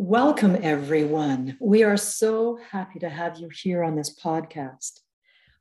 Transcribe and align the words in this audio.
Welcome, 0.00 0.56
everyone. 0.62 1.56
We 1.60 1.82
are 1.82 1.96
so 1.96 2.56
happy 2.70 3.00
to 3.00 3.08
have 3.08 3.38
you 3.38 3.48
here 3.52 3.82
on 3.82 3.96
this 3.96 4.16
podcast. 4.16 5.00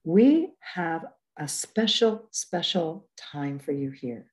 We 0.04 0.52
have 0.60 1.06
a 1.40 1.48
special, 1.48 2.28
special 2.30 3.10
time 3.18 3.58
for 3.58 3.72
you 3.72 3.90
here. 3.90 4.28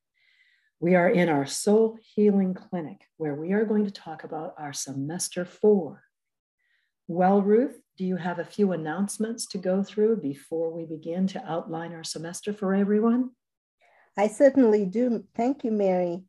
We 0.79 0.95
are 0.95 1.09
in 1.09 1.31
our 1.31 1.47
Soul 1.47 1.97
Healing 2.15 2.53
Clinic 2.53 2.99
where 3.17 3.35
we 3.35 3.53
are 3.53 3.65
going 3.65 3.87
to 3.87 3.91
talk 3.91 4.25
about 4.25 4.55
our 4.59 4.75
semester 4.75 5.47
four. 5.47 6.03
Well, 7.09 7.41
Ruth, 7.41 7.81
do 7.97 8.05
you 8.05 8.17
have 8.17 8.39
a 8.39 8.45
few 8.45 8.73
announcements 8.73 9.47
to 9.47 9.59
go 9.59 9.83
through 9.83 10.17
before 10.17 10.71
we 10.71 10.85
begin 10.85 11.27
to 11.29 11.51
outline 11.51 11.95
our 11.95 12.05
semester 12.05 12.53
for 12.53 12.75
everyone? 12.75 13.31
I 14.19 14.29
certainly 14.29 14.85
do. 14.85 15.25
Thank 15.35 15.65
you, 15.65 15.71
Mary. 15.71 16.25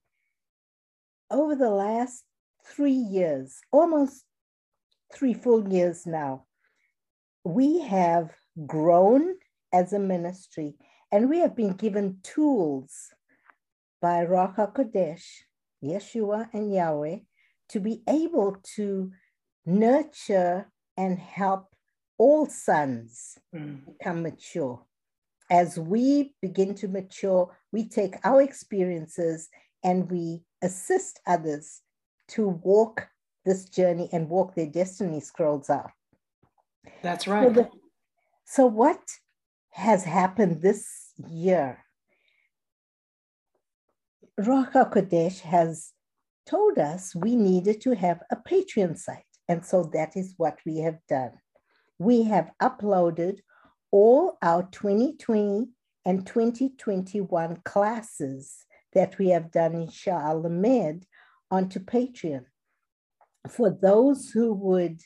Over 1.30 1.56
the 1.56 1.72
last 1.72 2.24
three 2.66 2.92
years, 2.92 3.60
almost 3.72 4.24
three 5.14 5.34
full 5.34 5.72
years 5.72 6.06
now, 6.06 6.46
we 7.44 7.80
have 7.82 8.32
grown 8.66 9.36
as 9.72 9.94
a 9.94 10.00
ministry 10.00 10.76
and 11.12 11.30
we 11.30 11.40
have 11.40 11.56
been 11.56 11.74
given 11.74 12.18
tools 12.24 13.14
by 14.02 14.26
Ruach 14.26 14.56
HaKodesh, 14.56 15.24
Yeshua, 15.84 16.50
and 16.54 16.74
Yahweh 16.74 17.20
to 17.70 17.80
be 17.80 18.02
able 18.08 18.58
to 18.76 19.12
nurture 19.66 20.70
and 20.98 21.20
help 21.20 21.68
all 22.18 22.46
sons 22.46 23.38
mm. 23.54 23.86
become 23.86 24.24
mature. 24.24 24.84
As 25.52 25.78
we 25.78 26.34
begin 26.42 26.74
to 26.76 26.88
mature, 26.88 27.56
we 27.72 27.88
take 27.88 28.16
our 28.24 28.42
experiences 28.42 29.50
and 29.84 30.10
we 30.10 30.42
assist 30.64 31.20
others 31.28 31.82
to 32.30 32.48
walk 32.48 33.08
this 33.46 33.66
journey 33.66 34.10
and 34.12 34.30
walk 34.30 34.56
their 34.56 34.68
destiny 34.68 35.20
scrolls 35.20 35.70
out. 35.70 35.92
That's 37.02 37.28
right. 37.28 37.48
So, 37.48 37.54
the, 37.54 37.70
so 38.46 38.66
what 38.66 39.02
has 39.72 40.04
happened 40.04 40.62
this 40.62 40.88
year? 41.30 41.80
Ruach 44.40 44.74
HaKodesh 44.74 45.42
has 45.42 45.92
told 46.46 46.78
us 46.78 47.16
we 47.16 47.36
needed 47.36 47.82
to 47.82 47.96
have 47.96 48.22
a 48.32 48.36
Patreon 48.36 48.98
site. 48.98 49.24
And 49.48 49.66
so 49.66 49.90
that 49.94 50.18
is 50.18 50.34
what 50.38 50.60
we 50.66 50.80
have 50.80 51.00
done. 51.08 51.32
We 52.00 52.24
have 52.24 52.52
uploaded 52.62 53.40
all 53.92 54.38
our 54.42 54.64
2020 54.72 55.68
and 56.06 56.26
2021 56.26 57.58
classes 57.64 58.66
that 58.94 59.18
we 59.18 59.30
have 59.30 59.52
done 59.52 59.74
in 59.74 59.88
Sha'al 59.88 60.44
Lamed 60.44 61.06
onto 61.52 61.80
Patreon. 61.80 62.46
For 63.50 63.70
those 63.70 64.30
who 64.30 64.54
would 64.54 65.02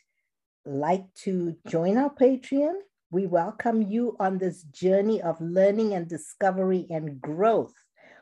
like 0.66 1.14
to 1.24 1.56
join 1.68 1.98
our 1.98 2.14
Patreon, 2.14 2.76
we 3.12 3.26
welcome 3.26 3.82
you 3.82 4.16
on 4.20 4.38
this 4.38 4.64
journey 4.64 5.22
of 5.22 5.42
learning 5.42 5.94
and 5.94 6.08
discovery 6.08 6.86
and 6.90 7.20
growth 7.20 7.74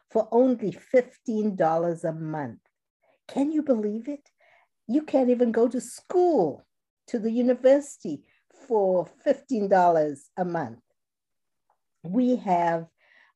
for 0.10 0.28
only 0.32 0.78
$15 0.94 2.04
a 2.04 2.14
month. 2.14 2.60
Can 3.28 3.52
you 3.52 3.62
believe 3.62 4.08
it? 4.08 4.30
You 4.88 5.02
can't 5.02 5.30
even 5.30 5.52
go 5.52 5.68
to 5.68 5.82
school, 5.82 6.66
to 7.08 7.20
the 7.20 7.32
university 7.32 8.24
for 8.68 9.10
$15 9.26 10.20
a 10.38 10.46
month. 10.46 10.80
We 12.04 12.38
have 12.38 12.88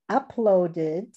uploaded 0.10 1.14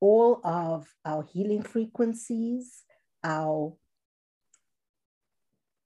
all 0.00 0.40
of 0.44 0.86
our 1.04 1.24
healing 1.32 1.62
frequencies, 1.62 2.84
our 3.24 3.74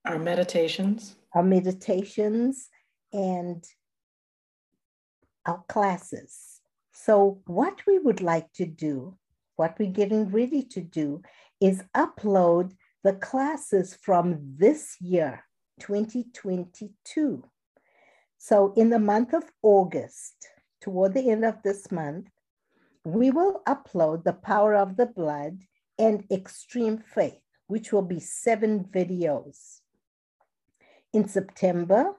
our 0.05 0.18
meditations, 0.18 1.16
our 1.32 1.44
meditations, 1.44 2.68
and 3.12 3.64
our 5.46 5.62
classes. 5.68 6.61
So, 6.92 7.40
what 7.46 7.80
we 7.86 7.98
would 7.98 8.20
like 8.20 8.52
to 8.55 8.67
do, 8.67 9.17
what 9.56 9.77
we're 9.78 9.90
getting 9.90 10.30
ready 10.30 10.62
to 10.64 10.80
do, 10.80 11.22
is 11.61 11.84
upload 11.96 12.72
the 13.05 13.14
classes 13.14 13.95
from 13.95 14.56
this 14.56 14.96
year, 15.01 15.45
2022. 15.80 17.45
So, 18.39 18.72
in 18.77 18.90
the 18.90 18.98
month 18.98 19.34
of 19.34 19.45
August, 19.62 20.48
toward 20.80 21.14
the 21.14 21.30
end 21.30 21.45
of 21.45 21.62
this 21.62 21.90
month, 21.90 22.28
we 23.05 23.30
will 23.30 23.63
upload 23.67 24.24
the 24.24 24.33
power 24.33 24.74
of 24.74 24.96
the 24.96 25.07
blood 25.07 25.63
and 25.98 26.24
extreme 26.30 26.98
faith, 26.98 27.40
which 27.67 27.92
will 27.92 28.02
be 28.02 28.20
seven 28.20 28.85
videos. 28.85 29.80
In 31.13 31.29
September, 31.29 32.14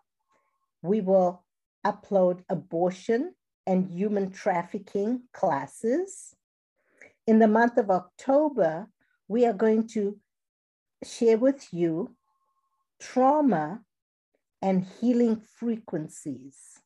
we 0.81 1.01
will 1.01 1.44
upload 1.85 2.44
abortion 2.49 3.33
and 3.66 3.89
human 3.89 4.31
trafficking 4.31 5.23
classes. 5.31 6.35
In 7.25 7.39
the 7.39 7.47
month 7.47 7.77
of 7.77 7.89
October, 7.89 8.88
we 9.27 9.45
are 9.45 9.53
going 9.53 9.88
to 9.89 10.19
share 11.03 11.38
with 11.38 11.73
you 11.73 12.15
trauma 13.00 13.81
and 14.61 14.85
healing 15.00 15.41
frequencies. 15.57 16.79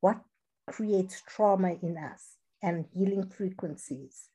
What 0.00 0.20
creates 0.66 1.22
trauma 1.26 1.76
in 1.80 1.96
us? 1.96 2.37
And 2.62 2.86
healing 2.92 3.28
frequencies. 3.28 4.28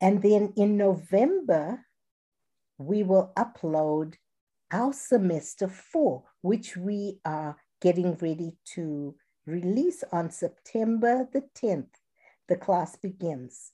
And 0.00 0.22
then 0.22 0.52
in 0.56 0.76
November, 0.76 1.84
we 2.78 3.02
will 3.02 3.32
upload 3.36 4.14
our 4.70 4.92
semester 4.92 5.68
four, 5.68 6.24
which 6.42 6.76
we 6.76 7.18
are 7.24 7.56
getting 7.80 8.14
ready 8.16 8.56
to 8.74 9.14
release 9.46 10.04
on 10.12 10.30
September 10.30 11.28
the 11.32 11.42
10th. 11.56 11.88
The 12.48 12.56
class 12.56 12.96
begins. 12.96 13.72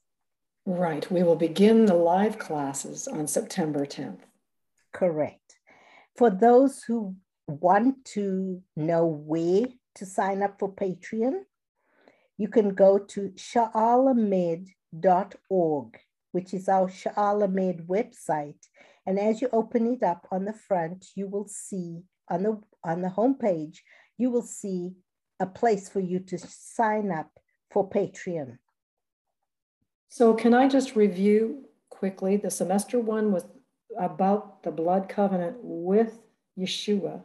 Right. 0.67 1.11
We 1.11 1.23
will 1.23 1.37
begin 1.37 1.85
the 1.85 1.95
live 1.95 2.39
classes 2.39 3.07
on 3.07 3.27
September 3.27 3.85
10th. 3.85 4.21
Correct. 4.93 5.57
For 6.17 6.31
those 6.31 6.83
who 6.85 7.17
want 7.47 8.05
to 8.07 8.63
know 8.77 9.05
where 9.05 9.67
to 9.97 10.07
sign 10.07 10.43
up 10.43 10.59
for 10.59 10.73
Patreon, 10.73 11.41
you 12.37 12.49
can 12.49 12.75
go 12.75 12.99
to 12.99 13.33
sha'alamed.org, 13.37 15.99
which 16.33 16.55
is 16.55 16.69
our 16.69 16.89
Sha'alamed 16.89 17.87
website. 17.87 18.67
And 19.07 19.19
as 19.19 19.41
you 19.41 19.49
open 19.53 19.87
it 19.87 20.03
up 20.03 20.27
on 20.31 20.45
the 20.45 20.53
front, 20.53 21.07
you 21.15 21.29
will 21.29 21.47
see 21.47 22.03
on 22.29 22.43
the 22.43 22.61
on 22.83 23.03
the 23.03 23.09
homepage, 23.09 23.79
you 24.19 24.31
will 24.31 24.43
see 24.43 24.93
a 25.41 25.47
place 25.47 25.89
for 25.89 26.01
you 26.01 26.21
to 26.21 26.39
sign 26.39 27.11
up 27.11 27.31
for 27.71 27.89
Patreon. 27.89 28.59
So 30.09 30.35
can 30.35 30.55
I 30.55 30.69
just 30.69 30.97
review 30.97 31.65
quickly? 31.91 32.37
The 32.37 32.51
semester 32.51 32.99
one 32.99 33.33
was 33.33 33.45
about 33.99 34.63
the 34.63 34.71
blood 34.71 35.09
covenant 35.09 35.57
with 35.61 36.19
Yeshua 36.59 37.23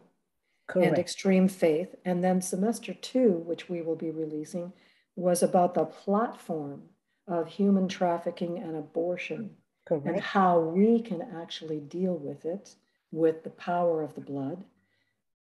Correct. 0.67 0.87
and 0.87 0.97
extreme 0.97 1.47
faith. 1.47 1.95
And 2.05 2.23
then 2.23 2.41
semester 2.41 2.93
two, 2.93 3.43
which 3.45 3.69
we 3.69 3.81
will 3.81 3.95
be 3.95 4.11
releasing, 4.11 4.73
was 5.19 5.43
about 5.43 5.73
the 5.73 5.85
platform 5.85 6.81
of 7.27 7.47
human 7.47 7.87
trafficking 7.87 8.57
and 8.57 8.75
abortion 8.75 9.51
Correct. 9.85 10.07
and 10.07 10.19
how 10.19 10.59
we 10.59 11.01
can 11.01 11.21
actually 11.35 11.79
deal 11.79 12.15
with 12.15 12.45
it 12.45 12.75
with 13.11 13.43
the 13.43 13.49
power 13.49 14.01
of 14.01 14.15
the 14.15 14.21
blood, 14.21 14.63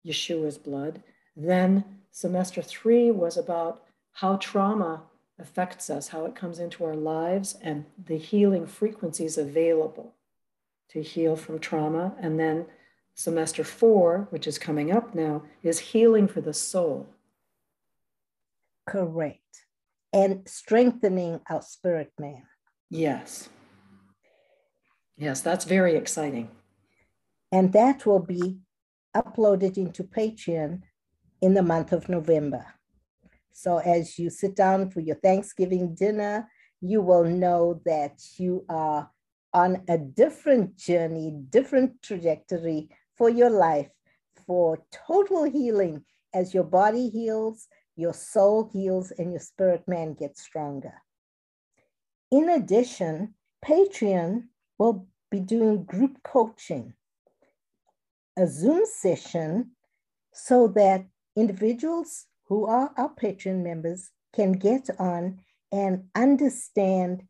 Yeshua's 0.06 0.58
blood. 0.58 1.04
Then 1.36 1.84
semester 2.12 2.62
three 2.62 3.12
was 3.12 3.38
about 3.38 3.84
how 4.14 4.38
trauma 4.38 5.04
affects 5.38 5.90
us, 5.90 6.08
how 6.08 6.26
it 6.26 6.36
comes 6.36 6.60
into 6.60 6.84
our 6.84 6.96
lives, 6.96 7.56
and 7.62 7.86
the 8.04 8.18
healing 8.18 8.66
frequencies 8.66 9.38
available 9.38 10.16
to 10.90 11.04
heal 11.04 11.36
from 11.36 11.60
trauma. 11.60 12.16
And 12.20 12.40
then 12.40 12.66
semester 13.14 13.64
four, 13.64 14.28
which 14.32 14.48
is 14.48 14.58
coming 14.58 14.92
up 14.92 15.14
now, 15.14 15.44
is 15.62 15.80
healing 15.80 16.28
for 16.28 16.42
the 16.42 16.54
soul. 16.54 17.08
Correct 18.88 19.67
and 20.18 20.42
strengthening 20.48 21.40
our 21.48 21.62
spirit 21.62 22.12
man. 22.18 22.42
Yes. 22.90 23.50
Yes, 25.16 25.42
that's 25.42 25.64
very 25.64 25.96
exciting. 25.96 26.50
And 27.52 27.72
that 27.74 28.04
will 28.08 28.26
be 28.38 28.58
uploaded 29.16 29.78
into 29.78 30.04
Patreon 30.04 30.82
in 31.40 31.54
the 31.54 31.62
month 31.62 31.92
of 31.92 32.10
November. 32.10 32.66
So 33.54 33.78
as 33.78 34.18
you 34.18 34.32
sit 34.32 34.56
down 34.56 34.90
for 34.90 35.02
your 35.02 35.18
Thanksgiving 35.18 35.94
dinner, 35.94 36.50
you 36.82 37.02
will 37.02 37.24
know 37.24 37.80
that 37.86 38.20
you 38.38 38.66
are 38.70 39.12
on 39.54 39.84
a 39.88 40.00
different 40.00 40.78
journey, 40.78 41.32
different 41.52 42.02
trajectory 42.02 42.90
for 43.16 43.30
your 43.30 43.52
life, 43.52 43.92
for 44.48 44.80
total 45.08 45.44
healing 45.44 46.04
as 46.34 46.56
your 46.56 46.64
body 46.64 47.08
heals, 47.10 47.68
your 47.98 48.14
soul 48.14 48.70
heals 48.72 49.12
and 49.12 49.32
your 49.32 49.42
spirit 49.42 49.84
man 49.88 50.14
gets 50.14 50.42
stronger. 50.42 50.94
In 52.32 52.50
addition, 52.50 53.34
Patreon 53.66 54.44
will 54.78 55.08
be 55.32 55.40
doing 55.40 55.84
group 55.84 56.22
coaching, 56.24 56.94
a 58.38 58.48
Zoom 58.48 58.84
session, 58.86 59.72
so 60.32 60.68
that 60.70 61.06
individuals 61.36 62.28
who 62.46 62.68
are 62.68 62.92
our 62.98 63.14
Patreon 63.16 63.64
members 63.64 64.12
can 64.34 64.54
get 64.54 64.90
on 65.00 65.40
and 65.72 66.04
understand 66.16 67.24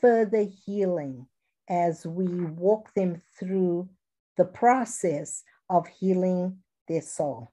further 0.00 0.46
healing 0.64 1.26
as 1.68 2.06
we 2.06 2.26
walk 2.26 2.94
them 2.94 3.20
through 3.38 3.88
the 4.36 4.44
process 4.44 5.42
of 5.68 5.86
healing 5.88 6.58
their 6.88 7.02
soul. 7.02 7.50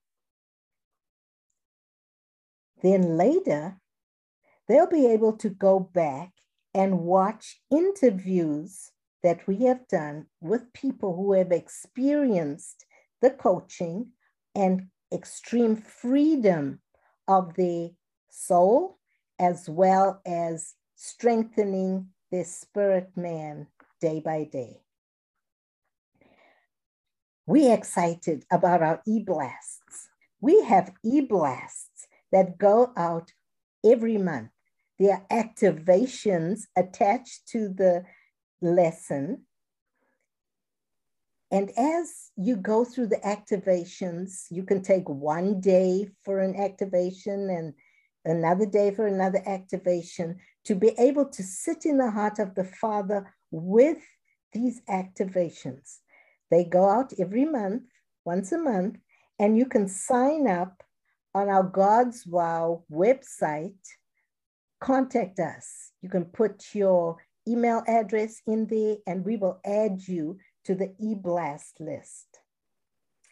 Then 2.82 3.18
later, 3.18 3.80
they'll 4.68 4.90
be 4.90 5.08
able 5.08 5.34
to 5.38 5.50
go 5.50 5.80
back 5.80 6.32
and 6.74 7.00
watch 7.00 7.62
interviews 7.72 8.92
that 9.24 9.46
we 9.48 9.66
have 9.66 9.88
done 9.88 10.28
with 10.40 10.72
people 10.74 11.16
who 11.16 11.34
have 11.34 11.52
experienced 11.52 12.86
the 13.22 13.32
coaching 13.32 14.12
and 14.56 14.88
extreme 15.12 15.76
freedom 15.76 16.80
of 17.28 17.54
the 17.56 17.92
soul, 18.30 18.98
as 19.40 19.68
well 19.70 20.22
as 20.26 20.76
strengthening 20.96 22.08
their 22.32 22.46
spirit 22.46 23.10
man 23.16 23.68
day 24.00 24.20
by 24.20 24.44
day. 24.46 24.78
We're 27.46 27.74
excited 27.74 28.46
about 28.52 28.84
our 28.84 29.02
e-blasts. 29.08 30.10
We 30.40 30.64
have 30.64 30.94
e-blasts 31.04 31.89
that 32.32 32.58
go 32.58 32.92
out 32.96 33.32
every 33.86 34.18
month. 34.18 34.50
There 35.00 35.14
are 35.14 35.26
activations 35.32 36.64
attached 36.76 37.48
to 37.50 37.70
the 37.70 38.04
lesson. 38.62 39.44
And 41.52 41.72
as 41.78 42.32
you 42.36 42.58
go 42.58 42.86
through 42.86 43.08
the 43.08 43.18
activations, 43.18 44.46
you 44.52 44.64
can 44.64 44.82
take 44.82 45.08
one 45.10 45.62
day 45.62 46.10
for 46.24 46.40
an 46.40 46.56
activation 46.56 47.50
and 47.50 47.74
another 48.26 48.66
day 48.66 48.92
for 48.92 49.08
another 49.08 49.42
activation 49.46 50.38
to 50.66 50.76
be 50.76 50.90
able 51.00 51.26
to 51.26 51.44
sit 51.44 51.86
in 51.86 51.98
the 51.98 52.12
heart 52.12 52.38
of 52.40 52.54
the 52.56 52.66
Father 52.66 53.34
with 53.52 53.98
these 54.52 54.82
activations. 54.90 56.00
They 56.52 56.66
go 56.66 56.90
out 56.90 57.14
every 57.20 57.46
month, 57.46 57.84
once 58.26 58.52
a 58.52 58.58
month, 58.58 58.98
and 59.40 59.58
you 59.58 59.66
can 59.66 59.88
sign 59.88 60.48
up 60.48 60.84
on 61.34 61.50
our 61.50 61.70
Godzwow 61.70 62.84
website. 62.92 63.74
Contact 64.82 65.40
us. 65.40 65.92
You 66.02 66.10
can 66.10 66.26
put 66.26 66.74
your 66.74 67.18
email 67.48 67.84
address 67.88 68.42
in 68.48 68.68
there 68.68 68.98
and 69.08 69.26
we 69.26 69.38
will 69.38 69.60
add 69.66 70.02
you 70.08 70.38
to 70.66 70.76
the 70.76 70.94
e-blast 71.00 71.80
list. 71.80 72.28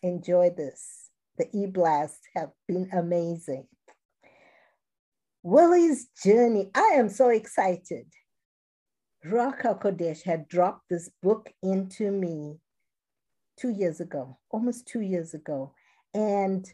Enjoy 0.03 0.49
this. 0.49 1.09
The 1.37 1.47
e-blasts 1.53 2.27
have 2.35 2.49
been 2.67 2.89
amazing. 2.91 3.67
Willie's 5.43 6.07
journey. 6.23 6.71
I 6.75 6.95
am 6.95 7.09
so 7.09 7.29
excited. 7.29 8.07
Ruach 9.25 9.61
HaKodesh 9.61 10.23
had 10.23 10.47
dropped 10.47 10.89
this 10.89 11.09
book 11.21 11.51
into 11.63 12.11
me 12.11 12.57
two 13.57 13.69
years 13.69 13.99
ago, 13.99 14.37
almost 14.49 14.87
two 14.87 15.01
years 15.01 15.33
ago. 15.33 15.73
And 16.13 16.65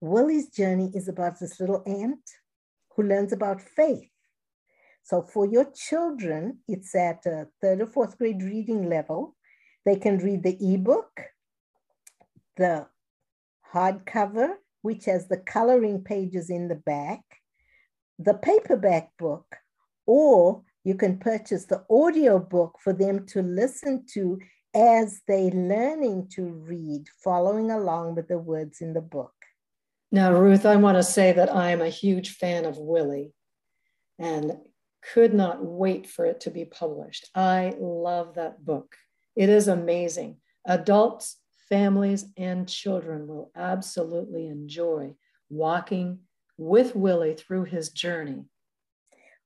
Willie's 0.00 0.48
journey 0.50 0.90
is 0.94 1.08
about 1.08 1.40
this 1.40 1.58
little 1.58 1.82
ant 1.86 2.20
who 2.94 3.02
learns 3.02 3.32
about 3.32 3.60
faith. 3.60 4.10
So 5.02 5.22
for 5.22 5.46
your 5.46 5.70
children, 5.72 6.58
it's 6.66 6.94
at 6.94 7.24
a 7.26 7.48
third 7.60 7.80
or 7.80 7.86
fourth 7.86 8.18
grade 8.18 8.42
reading 8.42 8.88
level. 8.88 9.36
They 9.84 9.96
can 9.96 10.18
read 10.18 10.42
the 10.42 10.58
ebook, 10.60 11.20
the 12.56 12.86
hardcover, 13.72 14.54
which 14.82 15.04
has 15.04 15.28
the 15.28 15.38
coloring 15.38 16.02
pages 16.02 16.50
in 16.50 16.68
the 16.68 16.74
back, 16.74 17.22
the 18.18 18.34
paperback 18.34 19.10
book, 19.16 19.56
or 20.06 20.62
you 20.84 20.94
can 20.94 21.18
purchase 21.18 21.66
the 21.66 21.84
audio 21.88 22.38
book 22.38 22.78
for 22.80 22.92
them 22.92 23.26
to 23.26 23.42
listen 23.42 24.04
to 24.14 24.38
as 24.74 25.22
they 25.26 25.50
learning 25.50 26.28
to 26.32 26.46
read, 26.46 27.06
following 27.22 27.70
along 27.70 28.14
with 28.14 28.28
the 28.28 28.38
words 28.38 28.80
in 28.80 28.92
the 28.92 29.00
book. 29.00 29.35
Now, 30.12 30.32
Ruth, 30.32 30.64
I 30.64 30.76
want 30.76 30.96
to 30.96 31.02
say 31.02 31.32
that 31.32 31.54
I'm 31.54 31.80
a 31.80 31.88
huge 31.88 32.30
fan 32.30 32.64
of 32.64 32.78
Willie 32.78 33.32
and 34.18 34.58
could 35.12 35.34
not 35.34 35.64
wait 35.64 36.08
for 36.08 36.24
it 36.24 36.40
to 36.40 36.50
be 36.50 36.64
published. 36.64 37.28
I 37.34 37.74
love 37.78 38.34
that 38.34 38.64
book. 38.64 38.96
It 39.34 39.48
is 39.48 39.68
amazing. 39.68 40.38
Adults, 40.66 41.36
families, 41.68 42.26
and 42.36 42.68
children 42.68 43.26
will 43.26 43.50
absolutely 43.56 44.46
enjoy 44.46 45.14
walking 45.48 46.20
with 46.56 46.96
Willie 46.96 47.34
through 47.34 47.64
his 47.64 47.90
journey. 47.90 48.44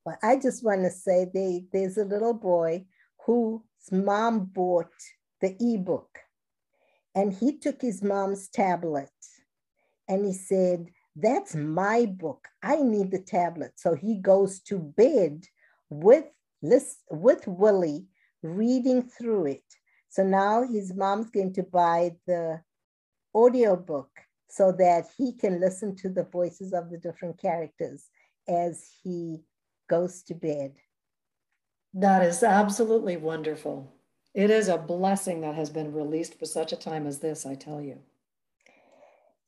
Well, 0.04 0.18
I 0.22 0.36
just 0.36 0.64
want 0.64 0.82
to 0.82 0.90
say 0.90 1.26
they, 1.32 1.64
there's 1.72 1.98
a 1.98 2.04
little 2.04 2.34
boy 2.34 2.86
whose 3.26 3.60
mom 3.90 4.46
bought 4.46 4.92
the 5.40 5.56
ebook 5.60 6.20
and 7.14 7.32
he 7.32 7.58
took 7.58 7.82
his 7.82 8.02
mom's 8.02 8.48
tablet 8.48 9.10
and 10.10 10.26
he 10.26 10.32
said, 10.32 10.90
that's 11.14 11.54
my 11.54 12.06
book. 12.06 12.48
I 12.62 12.82
need 12.82 13.12
the 13.12 13.20
tablet. 13.20 13.72
So 13.76 13.94
he 13.94 14.16
goes 14.16 14.58
to 14.62 14.78
bed 14.78 15.46
with, 15.88 16.24
with 17.10 17.46
Willie 17.46 18.06
reading 18.42 19.02
through 19.02 19.46
it. 19.46 19.64
So 20.08 20.24
now 20.24 20.64
his 20.64 20.92
mom's 20.94 21.30
going 21.30 21.52
to 21.54 21.62
buy 21.62 22.16
the 22.26 22.60
audio 23.34 23.76
book 23.76 24.10
so 24.48 24.72
that 24.72 25.06
he 25.16 25.32
can 25.32 25.60
listen 25.60 25.94
to 25.96 26.08
the 26.08 26.24
voices 26.24 26.72
of 26.72 26.90
the 26.90 26.98
different 26.98 27.38
characters 27.38 28.08
as 28.48 28.84
he 29.04 29.38
goes 29.88 30.22
to 30.24 30.34
bed. 30.34 30.72
That 31.94 32.24
is 32.24 32.42
absolutely 32.42 33.16
wonderful. 33.16 33.92
It 34.34 34.50
is 34.50 34.68
a 34.68 34.78
blessing 34.78 35.40
that 35.42 35.54
has 35.54 35.70
been 35.70 35.92
released 35.92 36.36
for 36.38 36.46
such 36.46 36.72
a 36.72 36.76
time 36.76 37.06
as 37.06 37.20
this, 37.20 37.46
I 37.46 37.54
tell 37.54 37.80
you. 37.80 38.00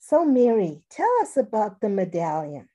So, 0.05 0.25
Mary, 0.25 0.83
tell 0.91 1.09
us 1.23 1.37
about 1.37 1.81
the 1.81 1.89
medallion. 1.89 2.69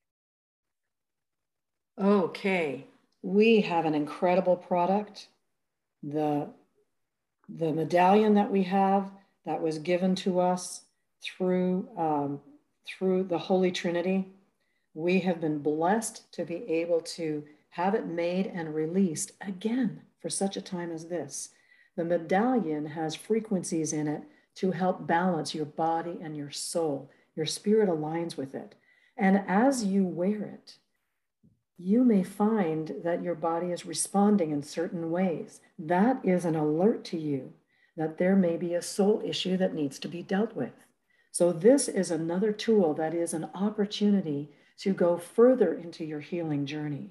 Okay, 2.00 2.86
we 3.22 3.60
have 3.60 3.84
an 3.84 3.94
incredible 3.94 4.56
product. 4.56 5.28
The, 6.02 6.48
the 7.50 7.74
medallion 7.74 8.34
that 8.36 8.50
we 8.50 8.64
have 8.64 9.12
that 9.46 9.62
was 9.62 9.78
given 9.78 10.16
to 10.16 10.40
us 10.40 10.84
through, 11.22 11.90
um, 11.98 12.40
through 12.88 13.26
the 13.26 13.38
Holy 13.38 13.74
Trinity, 13.74 14.32
we 14.94 15.20
have 15.20 15.42
been 15.42 15.60
blessed 15.60 16.32
to 16.32 16.46
be 16.46 16.64
able 16.70 17.02
to 17.02 17.44
have 17.72 17.94
it 17.94 18.08
made 18.08 18.48
and 18.48 18.74
released 18.74 19.34
again 19.42 20.02
for 20.22 20.30
such 20.30 20.56
a 20.56 20.62
time 20.62 20.92
as 20.92 21.08
this. 21.08 21.50
The 21.98 22.06
medallion 22.06 22.86
has 22.86 23.16
frequencies 23.16 23.92
in 23.92 24.08
it 24.08 24.24
to 24.56 24.72
help 24.72 25.06
balance 25.06 25.54
your 25.54 25.66
body 25.66 26.18
and 26.22 26.38
your 26.38 26.52
soul. 26.52 27.12
Your 27.38 27.46
spirit 27.46 27.88
aligns 27.88 28.36
with 28.36 28.54
it. 28.54 28.76
And 29.16 29.44
as 29.48 29.86
you 29.86 30.04
wear 30.04 30.44
it, 30.44 30.78
you 31.78 32.04
may 32.04 32.24
find 32.24 32.96
that 33.04 33.24
your 33.24 33.36
body 33.36 33.68
is 33.68 33.86
responding 33.86 34.52
in 34.52 34.64
certain 34.64 35.12
ways. 35.12 35.62
That 35.80 36.20
is 36.26 36.44
an 36.44 36.56
alert 36.56 37.06
to 37.06 37.18
you 37.18 37.54
that 37.98 38.20
there 38.20 38.36
may 38.36 38.56
be 38.56 38.76
a 38.76 38.82
soul 38.82 39.22
issue 39.26 39.58
that 39.58 39.74
needs 39.74 39.98
to 40.00 40.08
be 40.08 40.22
dealt 40.22 40.56
with. 40.56 40.72
So, 41.32 41.52
this 41.52 41.88
is 41.88 42.12
another 42.12 42.52
tool 42.52 42.94
that 42.94 43.14
is 43.14 43.34
an 43.34 43.50
opportunity 43.54 44.50
to 44.80 44.94
go 44.94 45.18
further 45.18 45.74
into 45.74 46.06
your 46.06 46.20
healing 46.20 46.66
journey. 46.66 47.10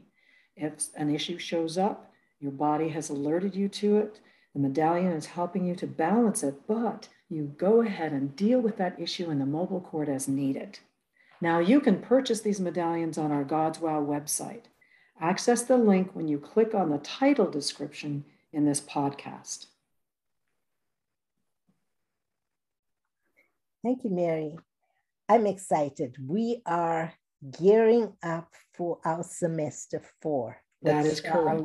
If 0.57 0.87
an 0.97 1.15
issue 1.15 1.39
shows 1.39 1.77
up, 1.77 2.13
your 2.41 2.53
body 2.53 2.89
has 2.91 3.11
alerted 3.11 3.55
you 3.55 3.69
to 3.69 3.99
it, 3.99 4.21
the 4.55 4.61
medallion 4.61 5.13
is 5.13 5.27
helping 5.27 5.67
you 5.67 5.75
to 5.77 5.87
balance 5.87 6.43
it, 6.43 6.67
but 6.67 7.09
you 7.29 7.55
go 7.57 7.83
ahead 7.83 8.13
and 8.13 8.37
deal 8.37 8.61
with 8.61 8.77
that 8.77 9.01
issue 9.01 9.31
in 9.31 9.39
the 9.39 9.47
mobile 9.47 9.81
court 9.81 10.09
as 10.09 10.29
needed. 10.29 10.79
Now 11.41 11.59
you 11.59 11.81
can 11.81 12.01
purchase 12.01 12.41
these 12.41 12.61
medallions 12.61 13.19
on 13.19 13.33
our 13.33 13.45
Godzwow 13.45 14.07
website. 14.07 14.65
Access 15.21 15.65
the 15.65 15.77
link 15.77 16.15
when 16.15 16.29
you 16.29 16.39
click 16.39 16.75
on 16.75 16.91
the 16.91 16.99
title 16.99 17.51
description 17.51 18.25
in 18.53 18.65
this 18.65 18.81
podcast. 18.81 19.67
Thank 23.83 24.05
you, 24.05 24.11
Mary. 24.11 24.57
I'm 25.29 25.47
excited. 25.47 26.17
We 26.25 26.63
are 26.67 27.13
gearing 27.59 28.13
up 28.23 28.53
for 28.75 28.99
our 29.05 29.23
semester 29.23 30.03
four. 30.23 30.59
That 30.83 31.07
is 31.07 31.21
correct. 31.21 31.63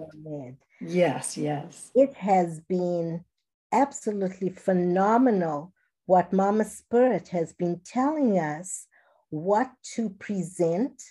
Yes, 0.79 1.37
yes. 1.37 1.91
It 1.93 2.13
has 2.15 2.59
been 2.61 3.23
absolutely 3.71 4.49
phenomenal 4.49 5.73
what 6.05 6.33
Mama 6.33 6.65
Spirit 6.65 7.29
has 7.29 7.53
been 7.53 7.81
telling 7.85 8.37
us 8.37 8.87
what 9.29 9.71
to 9.95 10.09
present, 10.09 11.01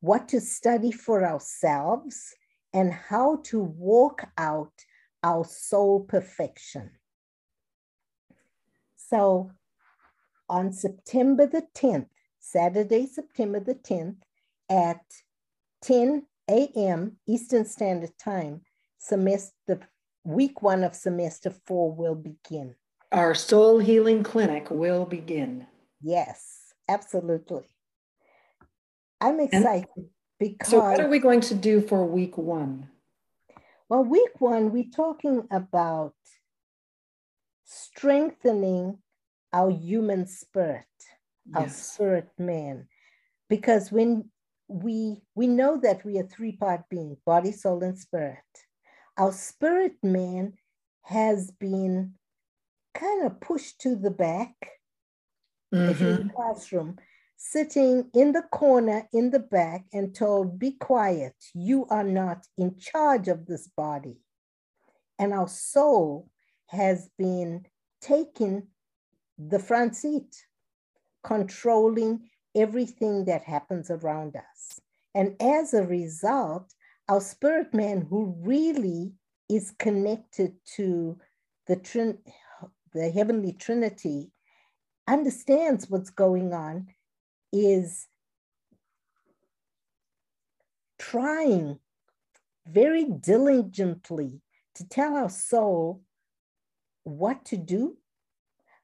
what 0.00 0.28
to 0.28 0.40
study 0.40 0.92
for 0.92 1.24
ourselves, 1.24 2.34
and 2.74 2.92
how 2.92 3.40
to 3.44 3.60
walk 3.60 4.28
out 4.36 4.72
our 5.22 5.44
soul 5.44 6.00
perfection. 6.00 6.90
So 8.96 9.50
on 10.48 10.72
September 10.72 11.46
the 11.46 11.66
10th, 11.74 12.08
Saturday, 12.38 13.06
September 13.06 13.60
the 13.60 13.74
10th, 13.74 14.16
at 14.68 15.04
10 15.82 16.26
a.m. 16.50 17.16
Eastern 17.26 17.64
Standard 17.64 18.16
Time, 18.18 18.62
semester 18.98 19.80
week 20.24 20.62
one 20.62 20.84
of 20.84 20.94
semester 20.94 21.50
four 21.66 21.92
will 21.92 22.14
begin. 22.14 22.74
Our 23.10 23.34
soul 23.34 23.78
healing 23.78 24.22
clinic 24.22 24.70
will 24.70 25.04
begin. 25.04 25.66
Yes, 26.00 26.72
absolutely. 26.88 27.64
I'm 29.20 29.40
excited 29.40 29.88
and 29.96 30.06
because. 30.38 30.70
So, 30.70 30.80
what 30.80 31.00
are 31.00 31.08
we 31.08 31.18
going 31.18 31.40
to 31.42 31.54
do 31.54 31.80
for 31.80 32.04
week 32.04 32.36
one? 32.38 32.88
Well, 33.88 34.04
week 34.04 34.40
one, 34.40 34.72
we're 34.72 34.90
talking 34.94 35.46
about 35.50 36.14
strengthening 37.64 38.98
our 39.52 39.70
human 39.70 40.26
spirit, 40.26 40.86
yes. 41.46 41.56
our 41.56 41.68
spirit 41.68 42.28
man. 42.38 42.88
Because 43.48 43.92
when 43.92 44.30
we 44.68 45.20
we 45.34 45.46
know 45.46 45.78
that 45.82 46.04
we 46.04 46.18
are 46.18 46.26
three-part 46.26 46.88
being, 46.88 47.18
body, 47.26 47.52
soul, 47.52 47.82
and 47.82 47.98
spirit. 47.98 48.38
Our 49.16 49.32
spirit 49.32 49.96
man 50.02 50.54
has 51.02 51.50
been 51.50 52.14
kind 52.94 53.26
of 53.26 53.40
pushed 53.40 53.80
to 53.80 53.96
the 53.96 54.10
back 54.10 54.54
mm-hmm. 55.74 56.04
in 56.04 56.28
the 56.28 56.32
classroom, 56.34 56.96
sitting 57.36 58.10
in 58.14 58.32
the 58.32 58.42
corner 58.42 59.08
in 59.12 59.30
the 59.30 59.40
back 59.40 59.84
and 59.92 60.14
told, 60.14 60.58
Be 60.58 60.72
quiet, 60.72 61.34
you 61.54 61.86
are 61.86 62.04
not 62.04 62.46
in 62.56 62.78
charge 62.78 63.28
of 63.28 63.46
this 63.46 63.68
body. 63.68 64.18
And 65.18 65.32
our 65.32 65.48
soul 65.48 66.28
has 66.68 67.10
been 67.18 67.66
taking 68.00 68.68
the 69.38 69.58
front 69.58 69.96
seat, 69.96 70.46
controlling 71.22 72.28
everything 72.54 73.24
that 73.26 73.42
happens 73.44 73.90
around 73.90 74.36
us. 74.36 74.80
And 75.14 75.36
as 75.40 75.74
a 75.74 75.82
result, 75.82 76.72
our 77.08 77.20
spirit 77.20 77.74
man, 77.74 78.06
who 78.08 78.34
really 78.40 79.12
is 79.48 79.72
connected 79.78 80.54
to 80.76 81.18
the, 81.66 81.76
trin- 81.76 82.18
the 82.94 83.10
heavenly 83.10 83.52
trinity, 83.52 84.30
understands 85.08 85.90
what's 85.90 86.10
going 86.10 86.52
on, 86.52 86.86
is 87.52 88.06
trying 90.98 91.78
very 92.66 93.04
diligently 93.04 94.40
to 94.74 94.88
tell 94.88 95.16
our 95.16 95.28
soul 95.28 96.02
what 97.04 97.44
to 97.44 97.56
do, 97.56 97.96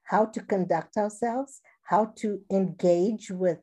how 0.03 0.25
to 0.25 0.41
conduct 0.41 0.97
ourselves, 0.97 1.61
how 1.83 2.11
to 2.17 2.41
engage 2.51 3.31
with 3.31 3.59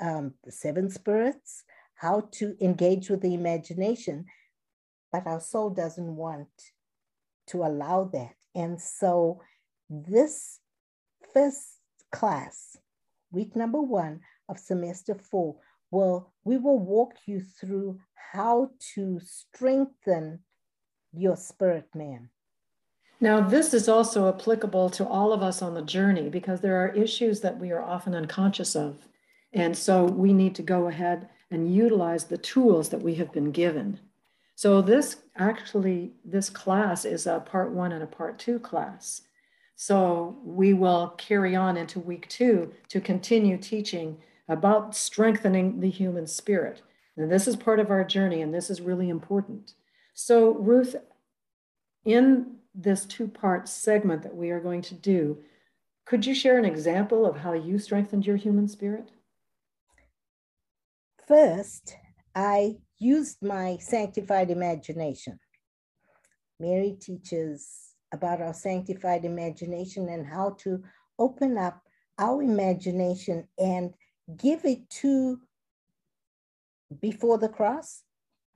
um, 0.00 0.34
the 0.44 0.52
seven 0.52 0.88
spirits, 0.88 1.64
how 1.98 2.28
to 2.30 2.56
engage 2.60 3.10
with 3.10 3.22
the 3.22 3.34
imagination. 3.34 4.24
But 5.12 5.26
our 5.26 5.40
soul 5.40 5.70
doesn't 5.70 6.16
want 6.16 6.48
to 7.48 7.64
allow 7.64 8.04
that. 8.12 8.34
And 8.54 8.80
so, 8.80 9.40
this 9.90 10.60
first 11.32 11.78
class, 12.12 12.76
week 13.32 13.56
number 13.56 13.80
one 13.80 14.20
of 14.48 14.58
semester 14.58 15.14
four, 15.14 15.56
will 15.90 16.32
we 16.44 16.56
will 16.56 16.78
walk 16.78 17.14
you 17.26 17.40
through 17.40 17.98
how 18.32 18.70
to 18.94 19.18
strengthen 19.20 20.40
your 21.12 21.36
spirit 21.36 21.88
man. 21.94 22.28
Now, 23.20 23.40
this 23.40 23.74
is 23.74 23.88
also 23.88 24.28
applicable 24.28 24.90
to 24.90 25.06
all 25.06 25.32
of 25.32 25.42
us 25.42 25.62
on 25.62 25.74
the 25.74 25.82
journey 25.82 26.28
because 26.28 26.60
there 26.60 26.76
are 26.76 26.94
issues 26.94 27.40
that 27.40 27.58
we 27.58 27.72
are 27.72 27.82
often 27.82 28.14
unconscious 28.14 28.76
of. 28.76 29.08
And 29.52 29.76
so 29.76 30.04
we 30.04 30.32
need 30.32 30.54
to 30.56 30.62
go 30.62 30.86
ahead 30.86 31.28
and 31.50 31.74
utilize 31.74 32.24
the 32.24 32.38
tools 32.38 32.88
that 32.90 33.02
we 33.02 33.14
have 33.14 33.32
been 33.32 33.50
given. 33.50 34.00
So 34.54 34.82
this 34.82 35.18
actually, 35.36 36.12
this 36.24 36.50
class 36.50 37.04
is 37.04 37.26
a 37.26 37.40
part 37.40 37.70
one 37.70 37.92
and 37.92 38.02
a 38.02 38.06
part 38.06 38.38
two 38.38 38.58
class. 38.58 39.22
So 39.76 40.36
we 40.44 40.74
will 40.74 41.10
carry 41.18 41.54
on 41.54 41.76
into 41.76 42.00
week 42.00 42.28
two 42.28 42.72
to 42.88 43.00
continue 43.00 43.56
teaching 43.56 44.18
about 44.48 44.96
strengthening 44.96 45.78
the 45.78 45.90
human 45.90 46.26
spirit. 46.26 46.82
And 47.16 47.30
this 47.30 47.46
is 47.46 47.56
part 47.56 47.80
of 47.80 47.90
our 47.90 48.04
journey, 48.04 48.42
and 48.42 48.54
this 48.54 48.70
is 48.70 48.80
really 48.80 49.08
important. 49.08 49.74
So, 50.14 50.54
Ruth, 50.54 50.96
in 52.04 52.56
this 52.74 53.04
two 53.04 53.28
part 53.28 53.68
segment 53.68 54.22
that 54.22 54.34
we 54.34 54.50
are 54.50 54.60
going 54.60 54.82
to 54.82 54.94
do, 54.94 55.38
could 56.04 56.24
you 56.24 56.34
share 56.34 56.58
an 56.58 56.64
example 56.64 57.26
of 57.26 57.36
how 57.36 57.52
you 57.52 57.78
strengthened 57.78 58.26
your 58.26 58.36
human 58.36 58.66
spirit? 58.66 59.10
First, 61.28 61.94
I 62.34 62.76
used 62.98 63.42
my 63.42 63.76
sanctified 63.80 64.50
imagination. 64.50 65.38
Mary 66.58 66.96
teaches 66.98 67.94
about 68.14 68.40
our 68.40 68.54
sanctified 68.54 69.26
imagination 69.26 70.08
and 70.08 70.26
how 70.26 70.56
to 70.60 70.82
open 71.18 71.58
up 71.58 71.82
our 72.18 72.42
imagination 72.42 73.46
and 73.58 73.92
give 74.38 74.64
it 74.64 74.88
to 74.88 75.38
before 77.02 77.36
the 77.36 77.50
cross, 77.50 78.04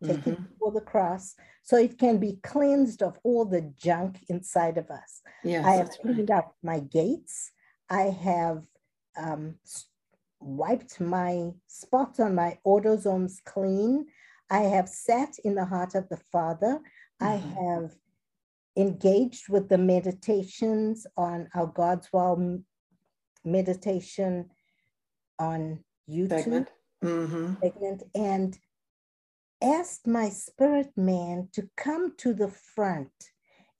take 0.02 0.16
mm-hmm. 0.20 0.30
it 0.30 0.52
before 0.52 0.72
the 0.72 0.80
cross, 0.80 1.34
so 1.62 1.76
it 1.76 1.98
can 1.98 2.16
be 2.16 2.38
cleansed 2.42 3.02
of 3.02 3.18
all 3.22 3.44
the 3.44 3.70
junk 3.76 4.18
inside 4.30 4.78
of 4.78 4.90
us. 4.90 5.20
Yes, 5.44 5.66
I 5.66 5.72
have 5.72 5.90
cleaned 5.90 6.30
right. 6.30 6.38
up 6.38 6.56
my 6.62 6.80
gates. 6.80 7.52
I 7.90 8.04
have 8.04 8.62
um, 9.16 9.56
wiped 10.42 11.00
my 11.00 11.50
spot 11.66 12.20
on 12.20 12.34
my 12.34 12.58
autosomes 12.66 13.42
clean. 13.44 14.06
I 14.50 14.60
have 14.60 14.88
sat 14.88 15.38
in 15.44 15.54
the 15.54 15.64
heart 15.64 15.94
of 15.94 16.08
the 16.08 16.20
Father. 16.30 16.80
Mm-hmm. 17.20 17.24
I 17.24 17.36
have 17.36 17.94
engaged 18.76 19.48
with 19.48 19.68
the 19.68 19.78
meditations 19.78 21.06
on 21.16 21.48
our 21.54 21.70
Godzwow 21.72 22.62
meditation 23.44 24.50
on 25.38 25.80
YouTube 26.08 26.30
segment, 26.30 26.70
mm-hmm. 27.02 27.54
segment 27.62 28.02
and 28.14 28.58
asked 29.62 30.06
my 30.06 30.28
spirit 30.28 30.90
man 30.96 31.48
to 31.52 31.68
come 31.76 32.14
to 32.18 32.32
the 32.34 32.48
front 32.48 33.12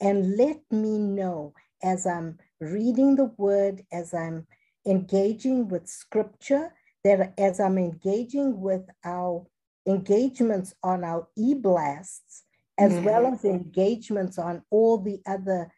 and 0.01 0.37
let 0.37 0.61
me 0.71 0.99
know 0.99 1.55
as 1.83 2.07
I'm 2.07 2.39
reading 2.61 3.17
the 3.17 3.33
word, 3.37 3.83
as 3.93 4.15
I'm 4.15 4.47
engaging 4.87 5.69
with 5.69 5.89
scripture, 5.89 6.73
that 7.05 7.35
as 7.39 7.61
I'm 7.61 7.79
engaging 7.79 8.61
with 8.61 8.83
our 9.05 9.47
engagements 9.87 10.75
on 10.83 11.05
our 11.05 11.29
e-blasts, 11.37 12.45
as 12.79 12.93
mm-hmm. 12.93 13.05
well 13.05 13.27
as 13.27 13.45
engagements 13.45 14.39
on 14.39 14.63
all 14.71 14.99
the 14.99 15.21
other 15.27 15.71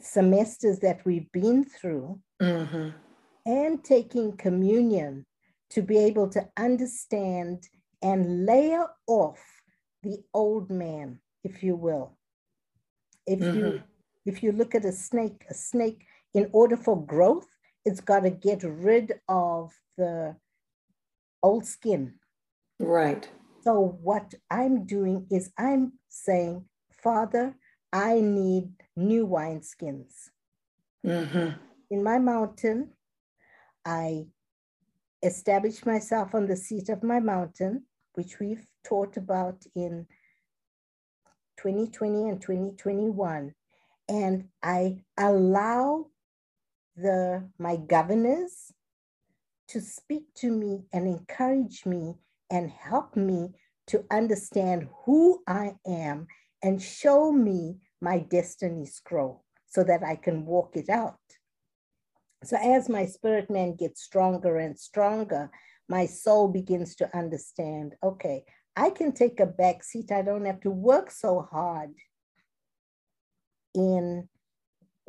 semesters 0.00 0.78
that 0.80 1.04
we've 1.04 1.30
been 1.32 1.64
through, 1.64 2.20
mm-hmm. 2.40 2.90
and 3.46 3.84
taking 3.84 4.36
communion 4.36 5.26
to 5.70 5.82
be 5.82 5.98
able 5.98 6.28
to 6.28 6.46
understand 6.56 7.64
and 8.02 8.46
layer 8.46 8.86
off 9.06 9.40
the 10.02 10.18
old 10.34 10.70
man, 10.70 11.20
if 11.44 11.62
you 11.62 11.76
will. 11.76 12.16
If 13.26 13.40
mm-hmm. 13.40 13.58
you 13.58 13.82
if 14.26 14.42
you 14.42 14.52
look 14.52 14.74
at 14.74 14.84
a 14.84 14.92
snake, 14.92 15.44
a 15.48 15.54
snake 15.54 16.04
in 16.34 16.48
order 16.52 16.76
for 16.76 17.04
growth, 17.04 17.46
it's 17.84 18.00
got 18.00 18.20
to 18.20 18.30
get 18.30 18.62
rid 18.62 19.14
of 19.28 19.72
the 19.96 20.36
old 21.42 21.66
skin. 21.66 22.14
Right. 22.78 23.28
So, 23.62 23.98
what 24.02 24.34
I'm 24.50 24.86
doing 24.86 25.26
is 25.30 25.50
I'm 25.58 25.92
saying, 26.08 26.64
Father, 27.02 27.54
I 27.92 28.20
need 28.20 28.70
new 28.96 29.26
wineskins. 29.26 30.30
Mm-hmm. 31.06 31.58
In 31.90 32.02
my 32.02 32.18
mountain, 32.18 32.90
I 33.84 34.26
established 35.22 35.86
myself 35.86 36.34
on 36.34 36.46
the 36.46 36.56
seat 36.56 36.88
of 36.88 37.02
my 37.02 37.20
mountain, 37.20 37.84
which 38.14 38.38
we've 38.38 38.66
taught 38.84 39.16
about 39.16 39.64
in 39.74 40.06
2020 41.58 42.28
and 42.28 42.40
2021. 42.40 43.54
And 44.08 44.48
I 44.62 45.02
allow 45.18 46.06
the 47.02 47.48
my 47.58 47.76
governors 47.76 48.72
to 49.68 49.80
speak 49.80 50.24
to 50.34 50.50
me 50.50 50.84
and 50.92 51.06
encourage 51.06 51.86
me 51.86 52.16
and 52.50 52.70
help 52.70 53.16
me 53.16 53.50
to 53.86 54.04
understand 54.10 54.88
who 55.04 55.42
I 55.46 55.74
am 55.86 56.26
and 56.62 56.82
show 56.82 57.32
me 57.32 57.76
my 58.00 58.18
destiny 58.18 58.86
scroll 58.86 59.44
so 59.66 59.84
that 59.84 60.02
I 60.02 60.16
can 60.16 60.44
walk 60.44 60.76
it 60.76 60.88
out. 60.88 61.18
So 62.42 62.56
as 62.56 62.88
my 62.88 63.06
spirit 63.06 63.50
man 63.50 63.74
gets 63.74 64.02
stronger 64.02 64.56
and 64.56 64.78
stronger, 64.78 65.50
my 65.88 66.06
soul 66.06 66.48
begins 66.48 66.96
to 66.96 67.16
understand, 67.16 67.94
okay, 68.02 68.44
I 68.76 68.90
can 68.90 69.12
take 69.12 69.40
a 69.40 69.46
back 69.46 69.84
seat. 69.84 70.10
I 70.10 70.22
don't 70.22 70.46
have 70.46 70.60
to 70.60 70.70
work 70.70 71.10
so 71.10 71.46
hard 71.50 71.90
in 73.74 74.28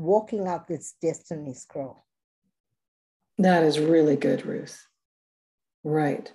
walking 0.02 0.48
out 0.48 0.68
this 0.68 0.96
destiny 1.02 1.54
scroll. 1.54 2.06
That 3.38 3.64
is 3.64 3.80
really 3.80 4.16
good, 4.16 4.46
Ruth. 4.46 4.86
Right. 5.84 6.32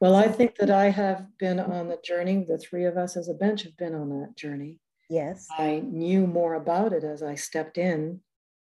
Well, 0.00 0.14
I 0.14 0.28
think 0.28 0.56
that 0.56 0.70
I 0.70 0.90
have 0.90 1.26
been 1.38 1.58
on 1.58 1.88
the 1.88 1.98
journey. 2.04 2.44
The 2.46 2.58
three 2.58 2.84
of 2.84 2.96
us 2.96 3.16
as 3.16 3.28
a 3.28 3.34
bench 3.34 3.62
have 3.62 3.76
been 3.76 3.94
on 3.94 4.10
that 4.20 4.36
journey. 4.36 4.80
Yes. 5.08 5.46
I 5.56 5.82
knew 5.84 6.26
more 6.26 6.54
about 6.54 6.92
it 6.92 7.04
as 7.04 7.22
I 7.22 7.34
stepped 7.34 7.78
in 7.78 8.20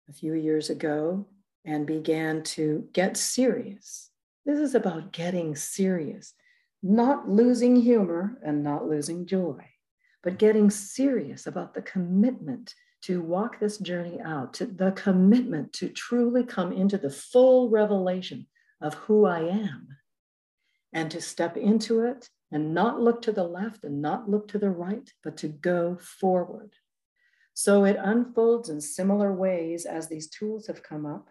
a 0.09 0.13
few 0.13 0.33
years 0.33 0.69
ago 0.69 1.27
and 1.65 1.85
began 1.85 2.43
to 2.43 2.87
get 2.93 3.17
serious. 3.17 4.11
This 4.45 4.59
is 4.59 4.75
about 4.75 5.11
getting 5.11 5.55
serious, 5.55 6.33
not 6.83 7.27
losing 7.27 7.75
humor 7.75 8.37
and 8.45 8.63
not 8.63 8.87
losing 8.87 9.25
joy, 9.25 9.65
but 10.23 10.37
getting 10.37 10.69
serious 10.69 11.47
about 11.47 11.73
the 11.73 11.81
commitment 11.81 12.75
to 13.05 13.21
walk 13.21 13.59
this 13.59 13.77
journey 13.77 14.19
out, 14.21 14.53
to 14.55 14.65
the 14.65 14.91
commitment 14.91 15.73
to 15.73 15.89
truly 15.89 16.43
come 16.43 16.71
into 16.71 16.97
the 16.97 17.09
full 17.09 17.69
revelation 17.69 18.47
of 18.81 18.95
who 18.95 19.25
I 19.25 19.41
am 19.41 19.87
and 20.91 21.11
to 21.11 21.21
step 21.21 21.55
into 21.55 22.01
it 22.01 22.29
and 22.51 22.73
not 22.73 23.01
look 23.01 23.21
to 23.23 23.31
the 23.31 23.43
left 23.43 23.83
and 23.83 24.01
not 24.01 24.29
look 24.29 24.47
to 24.49 24.57
the 24.57 24.69
right, 24.69 25.07
but 25.23 25.37
to 25.37 25.47
go 25.47 25.97
forward. 25.99 26.73
So 27.53 27.85
it 27.85 27.97
unfolds 27.99 28.69
in 28.69 28.81
similar 28.81 29.33
ways 29.33 29.85
as 29.85 30.07
these 30.07 30.29
tools 30.29 30.67
have 30.67 30.81
come 30.81 31.05
up 31.05 31.29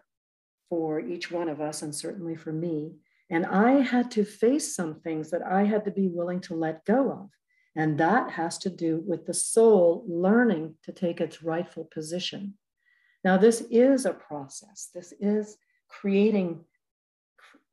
for 0.69 0.99
each 0.99 1.29
one 1.29 1.49
of 1.49 1.61
us, 1.61 1.81
and 1.81 1.93
certainly 1.93 2.35
for 2.35 2.51
me. 2.51 2.95
And 3.29 3.45
I 3.45 3.81
had 3.81 4.11
to 4.11 4.23
face 4.23 4.75
some 4.75 4.95
things 4.95 5.29
that 5.31 5.43
I 5.43 5.63
had 5.63 5.85
to 5.85 5.91
be 5.91 6.07
willing 6.07 6.41
to 6.41 6.55
let 6.55 6.85
go 6.85 7.11
of. 7.11 7.29
And 7.75 7.97
that 7.97 8.31
has 8.31 8.57
to 8.59 8.69
do 8.69 9.03
with 9.05 9.25
the 9.25 9.33
soul 9.33 10.05
learning 10.07 10.75
to 10.83 10.91
take 10.91 11.19
its 11.19 11.43
rightful 11.43 11.85
position. 11.85 12.53
Now, 13.23 13.37
this 13.37 13.61
is 13.69 14.05
a 14.05 14.13
process. 14.13 14.89
This 14.93 15.13
is 15.19 15.57
creating, 15.89 16.63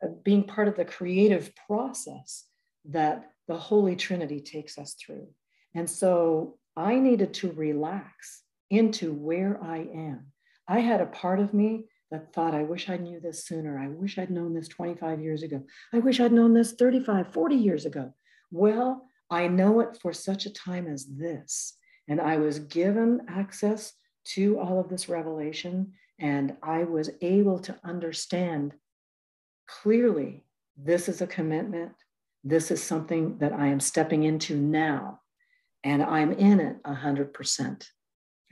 uh, 0.03 0.09
being 0.25 0.45
part 0.45 0.67
of 0.67 0.77
the 0.77 0.85
creative 0.85 1.53
process 1.67 2.47
that 2.87 3.31
the 3.47 3.57
Holy 3.57 3.95
Trinity 3.95 4.41
takes 4.41 4.79
us 4.79 4.95
through. 4.95 5.29
And 5.75 5.89
so 5.89 6.59
I 6.77 6.97
needed 6.97 7.35
to 7.35 7.53
relax 7.53 8.43
into 8.71 9.13
where 9.13 9.63
I 9.63 9.79
am. 9.79 10.33
I 10.67 10.81
had 10.81 11.01
a 11.01 11.07
part 11.07 11.39
of 11.39 11.53
me 11.53 11.85
that 12.11 12.33
thought, 12.33 12.55
I 12.55 12.63
wish 12.63 12.89
I 12.89 12.97
knew 12.97 13.21
this 13.21 13.45
sooner. 13.45 13.79
I 13.79 13.89
wish 13.89 14.19
I'd 14.19 14.31
known 14.31 14.55
this 14.55 14.69
25 14.69 15.21
years 15.21 15.43
ago. 15.43 15.63
I 15.93 15.99
wish 15.99 16.21
I'd 16.21 16.33
known 16.33 16.55
this 16.55 16.73
35, 16.73 17.33
40 17.33 17.55
years 17.55 17.85
ago. 17.85 18.15
Well, 18.51 19.07
I 19.33 19.49
know 19.49 19.81
it 19.81 19.99
for 20.03 20.13
such 20.13 20.45
a 20.45 20.53
time 20.53 20.87
as 20.87 21.07
this. 21.07 21.75
And 22.07 22.21
I 22.21 22.37
was 22.37 22.59
given 22.59 23.23
access 23.29 23.95
to 24.35 24.61
all 24.61 24.79
of 24.79 24.91
this 24.91 25.09
revelation, 25.09 25.95
and 26.19 26.55
I 26.63 26.85
was 26.85 27.11
able 27.23 27.59
to 27.61 27.79
understand 27.83 28.75
clearly 29.67 30.45
this 30.77 31.09
is 31.09 31.23
a 31.23 31.27
commitment. 31.27 31.93
This 32.45 32.71
is 32.71 32.83
something 32.83 33.39
that 33.39 33.55
I 33.55 33.69
am 33.69 33.81
stepping 33.81 34.25
into 34.25 34.57
now, 34.57 35.21
and 35.83 36.03
I'm 36.03 36.33
in 36.33 36.61
it 36.61 36.83
100%. 36.83 37.87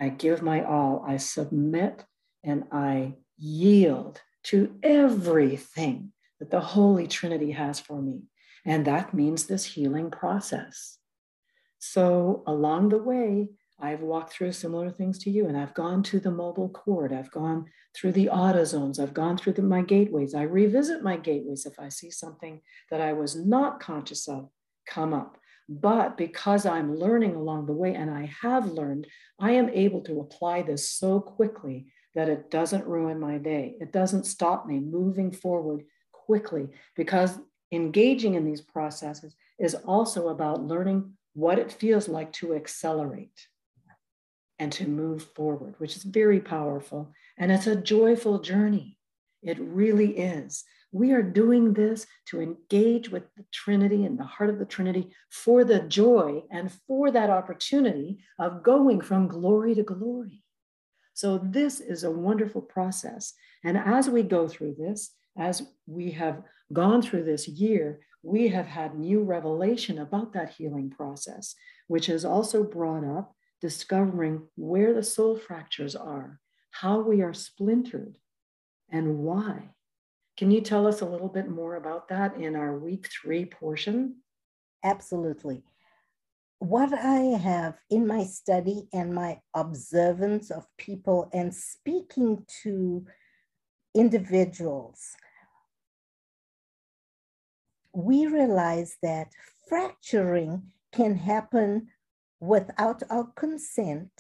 I 0.01 0.09
give 0.09 0.41
my 0.41 0.65
all, 0.65 1.05
I 1.07 1.19
submit, 1.19 2.05
and 2.43 2.65
I 2.73 3.17
yield 3.37 4.23
to 4.45 4.75
everything 4.83 6.13
that 6.39 6.51
the 6.51 6.61
Holy 6.61 7.07
Trinity 7.07 7.51
has 7.51 7.79
for 7.79 8.01
me. 8.01 8.23
And 8.65 8.85
that 8.85 9.15
means 9.15 9.47
this 9.47 9.65
healing 9.65 10.11
process. 10.11 10.99
So 11.79 12.43
along 12.47 12.91
the 12.91 12.99
way, 12.99 13.49
I've 13.83 14.03
walked 14.03 14.33
through 14.33 14.53
similar 14.53 14.91
things 14.91 15.19
to 15.21 15.31
you, 15.31 15.47
and 15.47 15.57
I've 15.57 15.73
gone 15.73 16.03
to 16.05 16.21
the 16.21 16.31
mobile 16.31 16.69
court. 16.69 17.13
I've 17.13 17.31
gone 17.31 17.65
through 17.95 18.13
the 18.13 18.27
autozones. 18.27 19.01
I've 19.01 19.15
gone 19.15 19.39
through 19.39 19.55
the, 19.55 19.63
my 19.63 19.81
gateways. 19.81 20.35
I 20.35 20.43
revisit 20.43 21.03
my 21.03 21.17
gateways 21.17 21.65
if 21.65 21.79
I 21.79 21.89
see 21.89 22.11
something 22.11 22.61
that 22.91 23.01
I 23.01 23.15
was 23.15 23.37
not 23.37 23.81
conscious 23.81 24.29
of 24.29 24.51
come 24.87 25.15
up. 25.15 25.39
But 25.69 26.19
because 26.19 26.67
I'm 26.67 26.97
learning 26.97 27.37
along 27.37 27.67
the 27.67 27.73
way, 27.73 27.95
and 27.95 28.11
I 28.11 28.31
have 28.43 28.67
learned, 28.67 29.07
I 29.39 29.53
am 29.53 29.71
able 29.71 30.03
to 30.03 30.21
apply 30.21 30.63
this 30.63 30.91
so 30.91 31.21
quickly 31.21 31.87
that 32.15 32.29
it 32.29 32.51
doesn't 32.51 32.87
ruin 32.87 33.19
my 33.19 33.39
day. 33.39 33.77
It 33.81 33.93
doesn't 33.93 34.27
stop 34.27 34.67
me 34.67 34.79
moving 34.81 35.33
forward 35.33 35.85
quickly 36.13 36.69
because 36.97 37.39
engaging 37.73 38.35
in 38.35 38.45
these 38.45 38.61
processes 38.61 39.35
is 39.59 39.75
also 39.75 40.29
about 40.29 40.63
learning 40.63 41.13
what 41.35 41.59
it 41.59 41.73
feels 41.73 42.09
like 42.09 42.33
to 42.33 42.55
accelerate 42.55 43.47
and 44.59 44.73
to 44.73 44.87
move 44.87 45.23
forward, 45.35 45.75
which 45.79 45.97
is 45.97 46.03
very 46.03 46.41
powerful. 46.41 47.13
And 47.39 47.51
it's 47.51 47.67
a 47.67 47.77
joyful 47.77 48.41
journey. 48.41 48.99
It 49.43 49.59
really 49.59 50.19
is. 50.19 50.65
We 50.93 51.13
are 51.13 51.23
doing 51.23 51.73
this 51.73 52.07
to 52.27 52.41
engage 52.41 53.11
with 53.11 53.23
the 53.37 53.45
Trinity 53.53 54.05
and 54.05 54.19
the 54.19 54.25
heart 54.25 54.51
of 54.51 54.59
the 54.59 54.65
Trinity 54.65 55.13
for 55.31 55.65
the 55.65 55.81
joy 55.81 56.43
and 56.51 56.71
for 56.87 57.11
that 57.11 57.31
opportunity 57.31 58.19
of 58.39 58.63
going 58.63 59.01
from 59.01 59.29
glory 59.29 59.75
to 59.77 59.83
glory. 59.83 60.43
So, 61.15 61.39
this 61.39 61.81
is 61.81 62.03
a 62.03 62.11
wonderful 62.11 62.63
process. 62.63 63.35
And 63.65 63.79
as 63.79 64.09
we 64.09 64.23
go 64.23 64.49
through 64.49 64.77
this, 64.79 65.11
as 65.41 65.63
we 65.87 66.11
have 66.13 66.43
gone 66.73 67.01
through 67.01 67.25
this 67.25 67.49
year, 67.49 68.01
we 68.23 68.49
have 68.49 68.67
had 68.67 68.95
new 68.95 69.23
revelation 69.23 69.99
about 69.99 70.35
that 70.35 70.51
healing 70.51 70.91
process, 70.91 71.55
which 71.89 72.07
has 72.07 72.25
also 72.25 72.63
brought 72.63 73.05
up 73.05 73.35
discovering 73.61 74.43
where 74.57 74.93
the 74.93 75.03
soul 75.03 75.37
fractures 75.37 75.97
are, 75.97 76.39
how 76.71 77.01
we 77.01 77.23
are 77.23 77.33
splintered, 77.33 78.19
and 78.91 79.19
why. 79.19 79.71
Can 80.37 80.51
you 80.51 80.61
tell 80.61 80.87
us 80.87 81.01
a 81.01 81.07
little 81.07 81.29
bit 81.29 81.49
more 81.49 81.77
about 81.77 82.09
that 82.09 82.37
in 82.37 82.55
our 82.55 82.79
week 82.79 83.09
three 83.09 83.47
portion? 83.47 84.17
Absolutely. 84.85 85.63
What 86.59 86.93
I 86.93 87.39
have 87.39 87.79
in 87.89 88.07
my 88.07 88.25
study 88.25 88.89
and 88.93 89.15
my 89.15 89.41
observance 89.55 90.51
of 90.51 90.67
people 90.77 91.31
and 91.33 91.55
speaking 91.55 92.45
to 92.63 93.07
individuals 93.95 95.17
we 97.93 98.27
realize 98.27 98.97
that 99.03 99.29
fracturing 99.69 100.63
can 100.93 101.17
happen 101.17 101.89
without 102.41 103.03
our 103.11 103.25
consent 103.37 104.11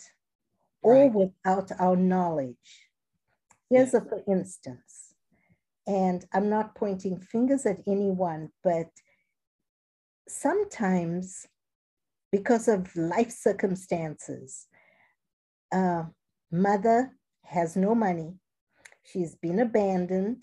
or 0.83 0.95
right. 0.95 1.13
without 1.13 1.71
our 1.79 1.97
knowledge. 1.97 2.89
Here's 3.69 3.95
a 3.95 4.01
for 4.01 4.23
instance, 4.27 5.15
and 5.87 6.25
I'm 6.33 6.49
not 6.49 6.75
pointing 6.75 7.21
fingers 7.21 7.67
at 7.67 7.79
anyone, 7.87 8.51
but 8.65 8.89
sometimes 10.29 11.47
because 12.33 12.69
of 12.69 12.95
life 12.97 13.31
circumstances, 13.31 14.67
uh, 15.73 16.05
mother 16.51 17.17
has 17.45 17.77
no 17.77 17.95
money, 17.95 18.35
she's 19.05 19.37
been 19.37 19.61
abandoned, 19.61 20.43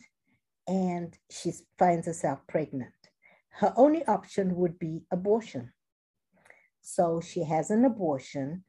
and 0.68 1.18
she 1.30 1.54
finds 1.78 2.08
herself 2.08 2.40
pregnant 2.48 2.92
her 3.58 3.74
only 3.76 4.06
option 4.06 4.56
would 4.56 4.78
be 4.78 5.02
abortion. 5.12 5.72
So 6.82 7.22
she 7.22 7.44
has 7.44 7.72
an 7.72 7.86
abortion, 7.86 8.64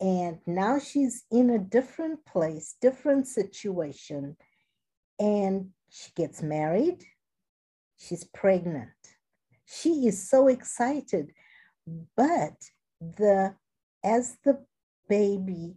and 0.00 0.38
now 0.46 0.78
she's 0.78 1.24
in 1.30 1.50
a 1.50 1.58
different 1.58 2.24
place, 2.24 2.74
different 2.80 3.28
situation, 3.28 4.36
and 5.18 5.68
she 5.90 6.10
gets 6.16 6.42
married. 6.42 7.04
She's 7.98 8.24
pregnant. 8.24 8.90
She 9.66 10.06
is 10.06 10.28
so 10.28 10.48
excited, 10.48 11.32
but 12.16 12.54
the 13.00 13.54
as 14.02 14.38
the 14.42 14.64
baby 15.08 15.74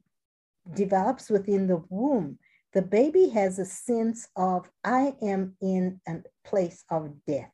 develops 0.74 1.30
within 1.30 1.68
the 1.68 1.84
womb, 1.90 2.40
the 2.72 2.82
baby 2.82 3.28
has 3.30 3.60
a 3.60 3.66
sense 3.66 4.30
of 4.38 4.70
I 4.86 5.16
am 5.22 5.58
in 5.62 6.00
a 6.08 6.20
place 6.46 6.86
of 6.90 7.12
death. 7.28 7.52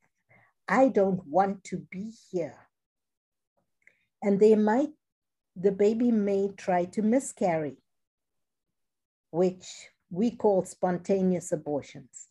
I 0.71 0.89
don't 0.89 1.25
want 1.25 1.63
to 1.65 1.77
be 1.91 2.13
here. 2.31 2.67
And 4.21 4.39
they 4.39 4.53
might, 4.53 4.91
the 5.55 5.71
baby 5.71 6.11
may 6.11 6.49
try 6.55 6.85
to 6.85 7.01
miscarry, 7.01 7.77
which 9.31 9.65
we 10.11 10.29
call 10.29 10.63
spontaneous 10.63 11.51
abortions. 11.51 12.27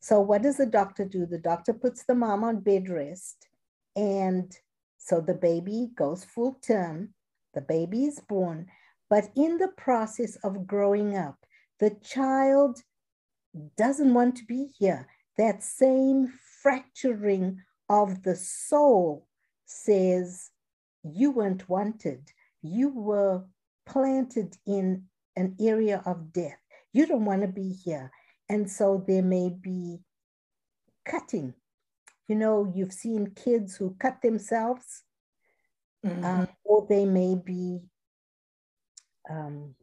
So, 0.00 0.20
what 0.20 0.42
does 0.42 0.56
the 0.56 0.66
doctor 0.66 1.04
do? 1.04 1.26
The 1.26 1.38
doctor 1.38 1.72
puts 1.72 2.04
the 2.04 2.14
mom 2.14 2.42
on 2.42 2.60
bed 2.60 2.88
rest, 2.88 3.48
and 3.94 4.52
so 4.98 5.20
the 5.20 5.34
baby 5.34 5.90
goes 5.96 6.24
full 6.24 6.58
term, 6.66 7.14
the 7.54 7.60
baby 7.60 8.04
is 8.04 8.18
born. 8.18 8.66
But 9.08 9.30
in 9.36 9.58
the 9.58 9.68
process 9.68 10.34
of 10.42 10.66
growing 10.66 11.16
up, 11.16 11.36
the 11.78 11.90
child 12.02 12.82
doesn't 13.76 14.12
want 14.12 14.36
to 14.38 14.44
be 14.44 14.70
here. 14.76 15.06
That 15.38 15.62
same 15.62 16.32
fracturing 16.62 17.62
of 17.88 18.22
the 18.22 18.36
soul 18.36 19.26
says 19.64 20.50
you 21.02 21.30
weren't 21.30 21.68
wanted. 21.68 22.30
You 22.62 22.88
were 22.90 23.44
planted 23.84 24.56
in 24.66 25.04
an 25.36 25.56
area 25.60 26.02
of 26.06 26.32
death. 26.32 26.58
You 26.92 27.06
don't 27.06 27.24
want 27.24 27.42
to 27.42 27.48
be 27.48 27.72
here. 27.72 28.10
And 28.48 28.70
so 28.70 29.04
there 29.06 29.22
may 29.22 29.50
be 29.50 29.98
cutting. 31.04 31.54
You 32.28 32.36
know, 32.36 32.72
you've 32.74 32.92
seen 32.92 33.32
kids 33.36 33.76
who 33.76 33.96
cut 34.00 34.20
themselves, 34.22 35.02
mm-hmm. 36.04 36.24
um, 36.24 36.48
or 36.64 36.86
they 36.88 37.04
may 37.04 37.36
be 37.36 37.80
um, 39.28 39.74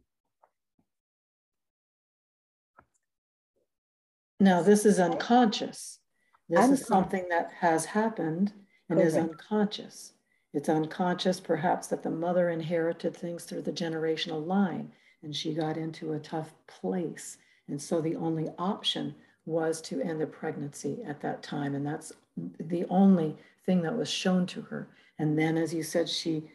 now 4.39 4.61
this 4.61 4.85
is 4.85 4.99
unconscious 4.99 5.99
this 6.49 6.69
is 6.69 6.85
something 6.85 7.27
that 7.29 7.51
has 7.59 7.85
happened 7.85 8.53
and 8.89 8.99
is 8.99 9.15
unconscious. 9.15 10.13
It's 10.53 10.69
unconscious, 10.69 11.39
perhaps, 11.39 11.87
that 11.87 12.03
the 12.03 12.11
mother 12.11 12.49
inherited 12.49 13.15
things 13.15 13.43
through 13.43 13.63
the 13.63 13.71
generational 13.71 14.45
line 14.45 14.91
and 15.23 15.35
she 15.35 15.53
got 15.53 15.77
into 15.77 16.13
a 16.13 16.19
tough 16.19 16.53
place. 16.67 17.37
And 17.67 17.81
so 17.81 18.01
the 18.01 18.15
only 18.17 18.49
option 18.59 19.15
was 19.45 19.81
to 19.81 20.01
end 20.01 20.21
the 20.21 20.27
pregnancy 20.27 20.99
at 21.07 21.21
that 21.21 21.41
time. 21.41 21.75
And 21.75 21.85
that's 21.85 22.13
the 22.59 22.85
only 22.89 23.37
thing 23.65 23.81
that 23.81 23.97
was 23.97 24.09
shown 24.09 24.45
to 24.47 24.61
her. 24.63 24.89
And 25.19 25.39
then, 25.39 25.57
as 25.57 25.73
you 25.73 25.81
said, 25.81 26.09
she 26.09 26.49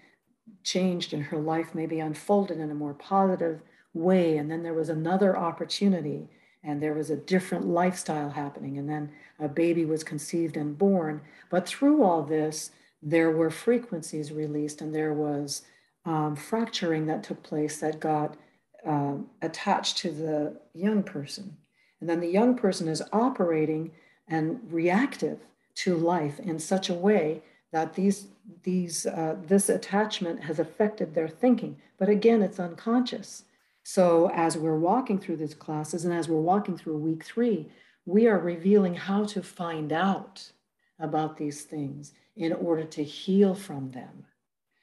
changed 0.62 1.12
and 1.12 1.22
her 1.24 1.38
life 1.38 1.74
maybe 1.74 2.00
unfolded 2.00 2.58
in 2.58 2.70
a 2.70 2.74
more 2.74 2.94
positive 2.94 3.62
way. 3.94 4.36
And 4.36 4.50
then 4.50 4.62
there 4.62 4.74
was 4.74 4.90
another 4.90 5.36
opportunity 5.36 6.28
and 6.62 6.82
there 6.82 6.94
was 6.94 7.10
a 7.10 7.16
different 7.16 7.66
lifestyle 7.66 8.30
happening. 8.30 8.78
And 8.78 8.88
then 8.88 9.10
a 9.38 9.48
baby 9.48 9.84
was 9.84 10.02
conceived 10.04 10.56
and 10.56 10.76
born. 10.76 11.20
But 11.50 11.68
through 11.68 12.02
all 12.02 12.22
this, 12.22 12.70
there 13.02 13.30
were 13.30 13.50
frequencies 13.50 14.32
released 14.32 14.80
and 14.80 14.94
there 14.94 15.12
was 15.12 15.62
um, 16.04 16.34
fracturing 16.34 17.06
that 17.06 17.22
took 17.22 17.42
place 17.42 17.78
that 17.80 18.00
got 18.00 18.36
um, 18.84 19.28
attached 19.42 19.98
to 19.98 20.10
the 20.10 20.60
young 20.74 21.02
person. 21.02 21.56
And 22.00 22.08
then 22.08 22.20
the 22.20 22.30
young 22.30 22.56
person 22.56 22.88
is 22.88 23.02
operating 23.12 23.92
and 24.28 24.60
reactive 24.70 25.40
to 25.76 25.96
life 25.96 26.40
in 26.40 26.58
such 26.58 26.88
a 26.88 26.94
way 26.94 27.42
that 27.72 27.94
these 27.94 28.28
these 28.62 29.04
uh, 29.04 29.36
this 29.46 29.68
attachment 29.68 30.42
has 30.42 30.58
affected 30.58 31.14
their 31.14 31.28
thinking. 31.28 31.76
But 31.98 32.08
again, 32.08 32.42
it's 32.42 32.58
unconscious. 32.58 33.44
So 33.90 34.30
as 34.34 34.58
we're 34.58 34.78
walking 34.78 35.18
through 35.18 35.38
these 35.38 35.54
classes 35.54 36.04
and 36.04 36.12
as 36.12 36.28
we're 36.28 36.42
walking 36.42 36.76
through 36.76 36.98
week 36.98 37.24
three, 37.24 37.70
we 38.04 38.26
are 38.26 38.38
revealing 38.38 38.94
how 38.94 39.24
to 39.24 39.42
find 39.42 39.94
out 39.94 40.52
about 40.98 41.38
these 41.38 41.62
things 41.62 42.12
in 42.36 42.52
order 42.52 42.84
to 42.84 43.02
heal 43.02 43.54
from 43.54 43.92
them. 43.92 44.26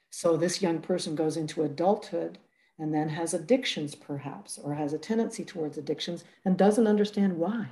So 0.09 0.35
this 0.35 0.59
young 0.59 0.79
person 0.79 1.13
goes 1.13 1.37
into 1.37 1.61
adulthood 1.61 2.39
and 2.79 2.91
then 2.91 3.09
has 3.09 3.35
addictions, 3.35 3.93
perhaps, 3.93 4.57
or 4.57 4.73
has 4.73 4.91
a 4.91 4.97
tendency 4.97 5.45
towards 5.45 5.77
addictions 5.77 6.23
and 6.43 6.57
doesn't 6.57 6.87
understand 6.87 7.37
why 7.37 7.67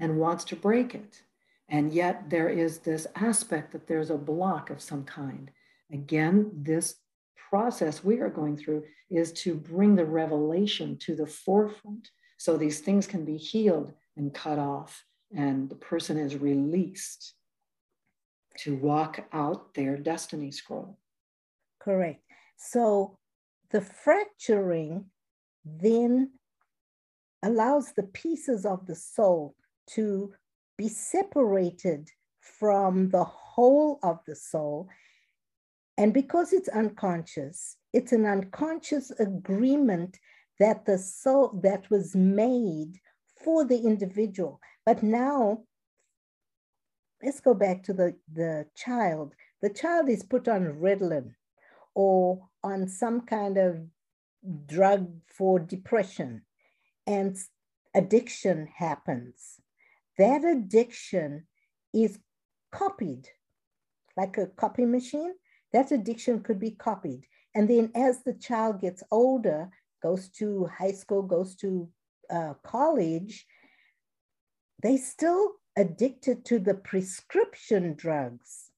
and 0.00 0.18
wants 0.18 0.42
to 0.46 0.56
break 0.56 0.96
it. 0.96 1.22
And 1.68 1.92
yet 1.92 2.28
there 2.28 2.48
is 2.48 2.78
this 2.80 3.06
aspect 3.14 3.70
that 3.70 3.86
there's 3.86 4.10
a 4.10 4.18
block 4.18 4.70
of 4.70 4.82
some 4.82 5.04
kind. 5.04 5.52
Again, 5.92 6.50
this 6.52 6.96
process 7.50 8.04
we 8.04 8.20
are 8.20 8.28
going 8.28 8.56
through 8.56 8.82
is 9.10 9.32
to 9.32 9.54
bring 9.54 9.94
the 9.94 10.04
revelation 10.04 10.96
to 10.98 11.14
the 11.14 11.26
forefront 11.26 12.10
so 12.38 12.56
these 12.56 12.80
things 12.80 13.06
can 13.06 13.24
be 13.24 13.36
healed 13.36 13.92
and 14.16 14.34
cut 14.34 14.58
off 14.58 15.04
and 15.34 15.68
the 15.68 15.76
person 15.76 16.18
is 16.18 16.36
released 16.36 17.34
to 18.58 18.76
walk 18.76 19.24
out 19.32 19.74
their 19.74 19.96
destiny 19.96 20.50
scroll. 20.50 20.98
Correct. 21.80 22.22
So 22.56 23.18
the 23.70 23.80
fracturing 23.80 25.06
then 25.64 26.30
allows 27.42 27.92
the 27.92 28.04
pieces 28.04 28.64
of 28.64 28.86
the 28.86 28.94
soul 28.94 29.54
to 29.88 30.32
be 30.78 30.88
separated 30.88 32.08
from 32.40 33.10
the 33.10 33.24
whole 33.24 33.98
of 34.02 34.20
the 34.26 34.36
soul 34.36 34.88
and 35.98 36.12
because 36.12 36.52
it's 36.52 36.68
unconscious, 36.68 37.76
it's 37.92 38.12
an 38.12 38.26
unconscious 38.26 39.10
agreement 39.18 40.18
that 40.58 40.84
the 40.84 40.98
soul 40.98 41.58
that 41.62 41.88
was 41.90 42.14
made 42.14 42.98
for 43.42 43.64
the 43.64 43.78
individual. 43.78 44.60
But 44.84 45.02
now, 45.02 45.62
let's 47.22 47.40
go 47.40 47.54
back 47.54 47.82
to 47.84 47.92
the, 47.92 48.14
the 48.32 48.66
child. 48.76 49.34
The 49.62 49.70
child 49.70 50.08
is 50.08 50.22
put 50.22 50.48
on 50.48 50.78
Ritalin 50.80 51.32
or 51.94 52.46
on 52.62 52.88
some 52.88 53.22
kind 53.22 53.56
of 53.56 53.78
drug 54.66 55.10
for 55.26 55.58
depression, 55.58 56.42
and 57.06 57.36
addiction 57.94 58.68
happens. 58.76 59.60
That 60.18 60.44
addiction 60.44 61.46
is 61.94 62.18
copied 62.70 63.28
like 64.16 64.36
a 64.36 64.46
copy 64.46 64.84
machine 64.84 65.32
that 65.72 65.92
addiction 65.92 66.40
could 66.40 66.58
be 66.58 66.72
copied. 66.72 67.26
And 67.54 67.68
then 67.68 67.90
as 67.94 68.22
the 68.22 68.34
child 68.34 68.80
gets 68.80 69.02
older, 69.10 69.70
goes 70.02 70.28
to 70.38 70.66
high 70.66 70.92
school, 70.92 71.22
goes 71.22 71.56
to 71.56 71.88
uh, 72.30 72.54
college, 72.62 73.46
they 74.82 74.96
still 74.96 75.52
addicted 75.76 76.44
to 76.46 76.58
the 76.58 76.74
prescription 76.74 77.94
drugs. 77.94 78.70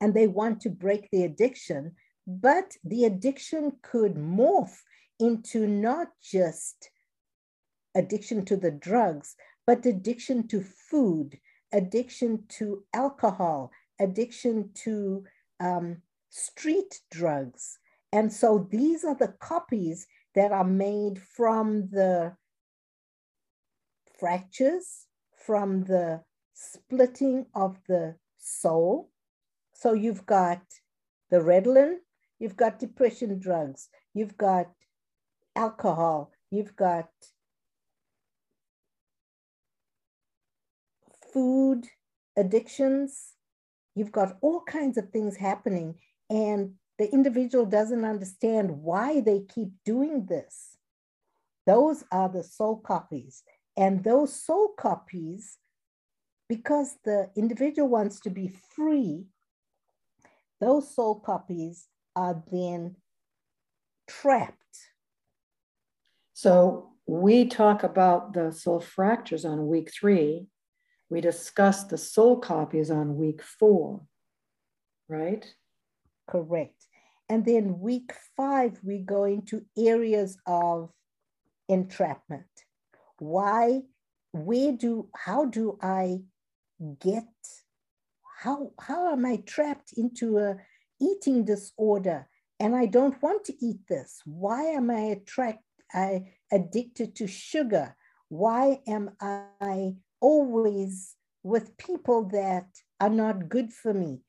And 0.00 0.14
they 0.14 0.26
want 0.26 0.60
to 0.62 0.70
break 0.70 1.08
the 1.10 1.24
addiction, 1.24 1.96
but 2.26 2.76
the 2.84 3.04
addiction 3.04 3.72
could 3.82 4.14
morph 4.14 4.76
into 5.18 5.66
not 5.66 6.08
just 6.22 6.90
addiction 7.94 8.44
to 8.44 8.56
the 8.56 8.70
drugs, 8.70 9.34
but 9.66 9.84
addiction 9.84 10.46
to 10.48 10.62
food, 10.62 11.38
addiction 11.72 12.44
to 12.48 12.84
alcohol, 12.94 13.70
addiction 14.00 14.70
to 14.84 15.24
um, 15.60 16.02
street 16.30 17.00
drugs. 17.10 17.78
And 18.12 18.32
so 18.32 18.66
these 18.70 19.04
are 19.04 19.14
the 19.14 19.34
copies 19.40 20.06
that 20.34 20.52
are 20.52 20.64
made 20.64 21.20
from 21.20 21.88
the 21.90 22.34
fractures, 24.18 25.06
from 25.36 25.84
the 25.84 26.22
splitting 26.54 27.46
of 27.54 27.78
the 27.86 28.16
soul. 28.38 29.10
So 29.72 29.92
you've 29.92 30.26
got 30.26 30.62
the 31.30 31.38
Ritalin, 31.38 31.96
you've 32.38 32.56
got 32.56 32.78
depression 32.78 33.38
drugs, 33.38 33.88
you've 34.14 34.36
got 34.36 34.70
alcohol, 35.54 36.32
you've 36.50 36.74
got 36.74 37.08
food 41.32 41.86
addictions, 42.36 43.34
You've 43.98 44.12
got 44.12 44.38
all 44.40 44.60
kinds 44.60 44.96
of 44.96 45.10
things 45.10 45.36
happening, 45.36 45.96
and 46.30 46.74
the 46.98 47.12
individual 47.12 47.66
doesn't 47.66 48.04
understand 48.04 48.70
why 48.70 49.20
they 49.20 49.40
keep 49.40 49.70
doing 49.84 50.26
this. 50.26 50.76
Those 51.66 52.04
are 52.12 52.28
the 52.28 52.44
soul 52.44 52.76
copies. 52.76 53.42
And 53.76 54.04
those 54.04 54.34
soul 54.34 54.74
copies, 54.78 55.58
because 56.48 56.96
the 57.04 57.30
individual 57.36 57.88
wants 57.88 58.20
to 58.20 58.30
be 58.30 58.54
free, 58.74 59.26
those 60.60 60.94
soul 60.94 61.16
copies 61.20 61.88
are 62.14 62.42
then 62.50 62.96
trapped. 64.08 64.54
So 66.34 66.92
we 67.06 67.46
talk 67.46 67.82
about 67.82 68.32
the 68.32 68.52
soul 68.52 68.80
fractures 68.80 69.44
on 69.44 69.66
week 69.68 69.92
three, 69.92 70.46
we 71.10 71.20
discussed 71.20 71.88
the 71.88 71.98
soul 71.98 72.38
copies 72.38 72.90
on 72.90 73.16
week 73.16 73.42
four, 73.42 74.02
right? 75.08 75.46
Correct. 76.28 76.86
And 77.28 77.44
then 77.44 77.80
week 77.80 78.12
five, 78.36 78.78
we 78.82 78.98
go 78.98 79.24
into 79.24 79.64
areas 79.76 80.38
of 80.46 80.90
entrapment. 81.68 82.46
Why, 83.18 83.82
where 84.32 84.72
do, 84.72 85.08
how 85.14 85.46
do 85.46 85.78
I 85.82 86.20
get, 87.00 87.28
how, 88.42 88.72
how 88.80 89.12
am 89.12 89.26
I 89.26 89.42
trapped 89.46 89.92
into 89.96 90.38
a 90.38 90.56
eating 91.00 91.44
disorder 91.44 92.28
and 92.60 92.74
I 92.74 92.86
don't 92.86 93.20
want 93.22 93.44
to 93.46 93.54
eat 93.64 93.86
this? 93.88 94.20
Why 94.24 94.62
am 94.64 94.90
I 94.90 95.00
attract, 95.00 95.64
I 95.92 96.32
addicted 96.52 97.14
to 97.16 97.26
sugar? 97.26 97.96
Why 98.28 98.80
am 98.86 99.10
I 99.20 99.94
always 100.20 101.14
with 101.42 101.76
people 101.78 102.28
that 102.30 102.66
are 103.00 103.10
not 103.10 103.48
good 103.48 103.72
for 103.72 103.94
me. 103.94 104.20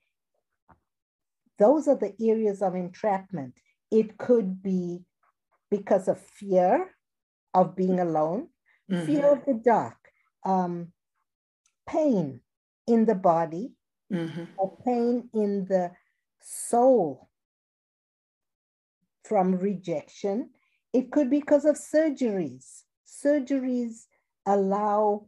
Those 1.58 1.88
are 1.88 1.98
the 1.98 2.14
areas 2.22 2.62
of 2.62 2.76
entrapment. 2.76 3.56
It 3.92 4.18
could 4.18 4.64
be 4.64 5.02
because 5.70 6.08
of 6.08 6.20
fear 6.20 6.96
of 7.54 7.76
being 7.76 8.00
alone, 8.00 8.48
mm-hmm. 8.90 9.06
fear 9.06 9.32
of 9.32 9.46
the 9.46 9.56
dark, 9.56 9.98
um, 10.46 10.94
pain 11.88 12.42
in 12.88 13.06
the 13.06 13.16
body, 13.16 13.74
mm-hmm. 14.12 14.46
or 14.58 14.78
pain 14.86 15.30
in 15.34 15.66
the 15.66 15.92
soul 16.42 17.30
from 19.24 19.56
rejection. 19.56 20.52
It 20.94 21.12
could 21.12 21.30
be 21.30 21.40
because 21.40 21.66
of 21.66 21.76
surgeries. 21.76 22.84
Surgeries 23.06 24.06
allow 24.46 25.28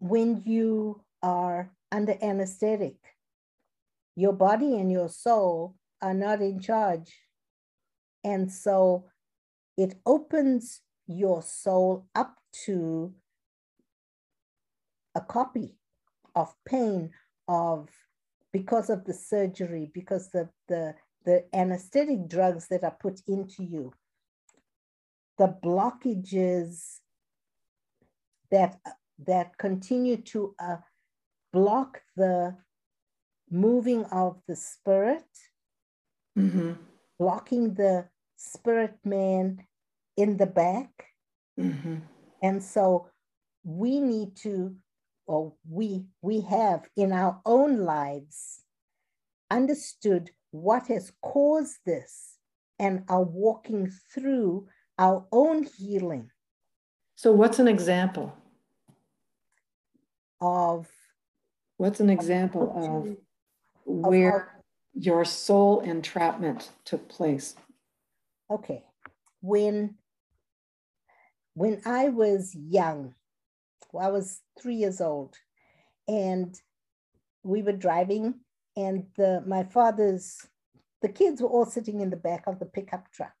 when 0.00 0.42
you 0.44 1.02
are 1.22 1.70
under 1.92 2.16
anesthetic, 2.20 2.96
your 4.16 4.32
body 4.32 4.76
and 4.76 4.90
your 4.90 5.08
soul 5.08 5.76
are 6.02 6.14
not 6.14 6.40
in 6.40 6.58
charge. 6.58 7.14
And 8.24 8.50
so 8.50 9.04
it 9.76 9.94
opens 10.04 10.80
your 11.06 11.42
soul 11.42 12.06
up 12.14 12.36
to 12.64 13.14
a 15.14 15.20
copy 15.20 15.76
of 16.34 16.54
pain 16.66 17.10
of 17.48 17.88
because 18.52 18.90
of 18.90 19.04
the 19.04 19.14
surgery, 19.14 19.90
because 19.94 20.30
the, 20.30 20.48
the, 20.68 20.94
the 21.24 21.44
anesthetic 21.54 22.28
drugs 22.28 22.68
that 22.68 22.84
are 22.84 22.96
put 23.00 23.20
into 23.28 23.62
you, 23.62 23.92
the 25.38 25.54
blockages 25.62 26.98
that, 28.50 28.78
that 29.26 29.56
continue 29.58 30.16
to 30.16 30.54
uh, 30.58 30.76
block 31.52 32.00
the 32.16 32.56
moving 33.50 34.04
of 34.06 34.40
the 34.46 34.56
spirit, 34.56 35.24
mm-hmm. 36.38 36.72
blocking 37.18 37.74
the 37.74 38.06
spirit 38.36 38.94
man 39.04 39.64
in 40.16 40.36
the 40.36 40.46
back. 40.46 40.90
Mm-hmm. 41.58 41.96
And 42.42 42.62
so 42.62 43.08
we 43.64 44.00
need 44.00 44.36
to, 44.36 44.74
or 45.26 45.52
we 45.68 46.04
we 46.22 46.40
have 46.42 46.88
in 46.96 47.12
our 47.12 47.40
own 47.44 47.84
lives 47.84 48.62
understood 49.50 50.30
what 50.52 50.86
has 50.86 51.12
caused 51.22 51.78
this 51.84 52.38
and 52.78 53.04
are 53.08 53.22
walking 53.22 53.92
through 54.12 54.66
our 54.98 55.26
own 55.32 55.64
healing. 55.64 56.30
So 57.16 57.32
what's 57.32 57.58
an 57.58 57.68
example? 57.68 58.34
Of 60.40 60.88
what's 61.76 62.00
an 62.00 62.10
example 62.10 62.72
of 62.74 63.16
where 63.84 64.38
of 64.38 65.02
your 65.02 65.24
soul 65.24 65.80
entrapment 65.80 66.70
took 66.84 67.08
place? 67.08 67.56
Okay. 68.50 68.84
When 69.40 69.96
when 71.54 71.82
I 71.84 72.08
was 72.08 72.54
young, 72.54 73.14
well, 73.92 74.06
I 74.06 74.10
was 74.10 74.40
three 74.60 74.76
years 74.76 75.00
old, 75.00 75.36
and 76.08 76.54
we 77.42 77.62
were 77.62 77.72
driving, 77.72 78.40
and 78.76 79.06
the 79.16 79.42
my 79.46 79.64
father's 79.64 80.46
the 81.02 81.08
kids 81.08 81.40
were 81.40 81.48
all 81.48 81.66
sitting 81.66 82.00
in 82.00 82.10
the 82.10 82.16
back 82.16 82.46
of 82.46 82.58
the 82.58 82.66
pickup 82.66 83.10
truck, 83.12 83.34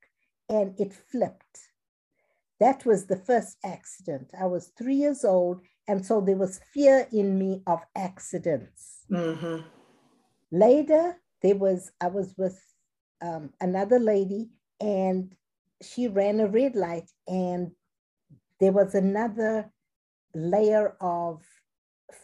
and 0.48 0.78
it 0.78 0.92
flipped. 0.92 1.68
That 2.58 2.84
was 2.84 3.06
the 3.06 3.16
first 3.16 3.56
accident. 3.64 4.30
I 4.38 4.46
was 4.46 4.72
three 4.76 4.96
years 4.96 5.24
old, 5.24 5.62
and 5.90 6.06
so 6.06 6.20
there 6.20 6.36
was 6.36 6.60
fear 6.72 7.08
in 7.12 7.36
me 7.36 7.62
of 7.66 7.80
accidents. 7.96 9.00
Mm-hmm. 9.10 9.62
Later, 10.52 11.16
there 11.42 11.56
was 11.56 11.90
I 12.00 12.06
was 12.06 12.32
with 12.38 12.62
um, 13.20 13.50
another 13.60 13.98
lady, 13.98 14.50
and 14.80 15.34
she 15.82 16.06
ran 16.06 16.38
a 16.38 16.46
red 16.46 16.76
light, 16.76 17.10
and 17.26 17.72
there 18.60 18.70
was 18.70 18.94
another 18.94 19.72
layer 20.32 20.96
of 21.00 21.42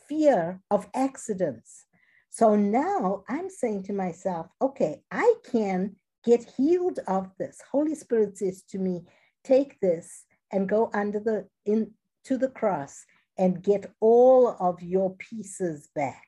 fear 0.09 0.63
of 0.71 0.87
accidents. 0.95 1.87
So 2.31 2.55
now 2.55 3.25
I'm 3.29 3.51
saying 3.51 3.83
to 3.85 3.93
myself, 3.93 4.47
okay, 4.63 5.03
I 5.11 5.35
can 5.51 5.97
get 6.25 6.53
healed 6.57 7.01
of 7.09 7.33
this. 7.37 7.61
Holy 7.73 7.97
Spirit 7.97 8.39
says 8.39 8.63
to 8.71 8.79
me, 8.79 9.07
take 9.43 9.81
this 9.81 10.25
and 10.53 10.69
go 10.69 10.89
under 10.95 11.19
the 11.19 11.49
in 11.65 11.91
to 12.27 12.39
the 12.39 12.49
cross 12.49 13.05
and 13.39 13.63
get 13.63 13.91
all 14.01 14.57
of 14.61 14.83
your 14.83 15.15
pieces 15.17 15.89
back. 15.95 16.27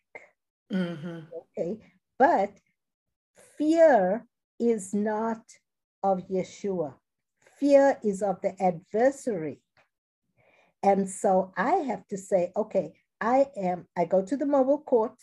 Mm-hmm. 0.73 1.21
Okay, 1.37 1.79
but 2.19 2.53
fear 3.57 4.27
is 4.59 4.93
not 4.93 5.41
of 6.03 6.29
Yeshua. 6.29 6.95
Fear 7.59 7.99
is 8.05 8.23
of 8.23 8.41
the 8.43 8.61
adversary. 8.63 9.61
And 10.83 11.09
so 11.09 11.53
I 11.57 11.73
have 11.89 12.07
to 12.09 12.19
say, 12.19 12.53
okay, 12.57 12.93
I 13.21 13.47
am, 13.57 13.87
I 13.97 14.05
go 14.05 14.25
to 14.25 14.37
the 14.37 14.47
mobile 14.47 14.79
court, 14.79 15.17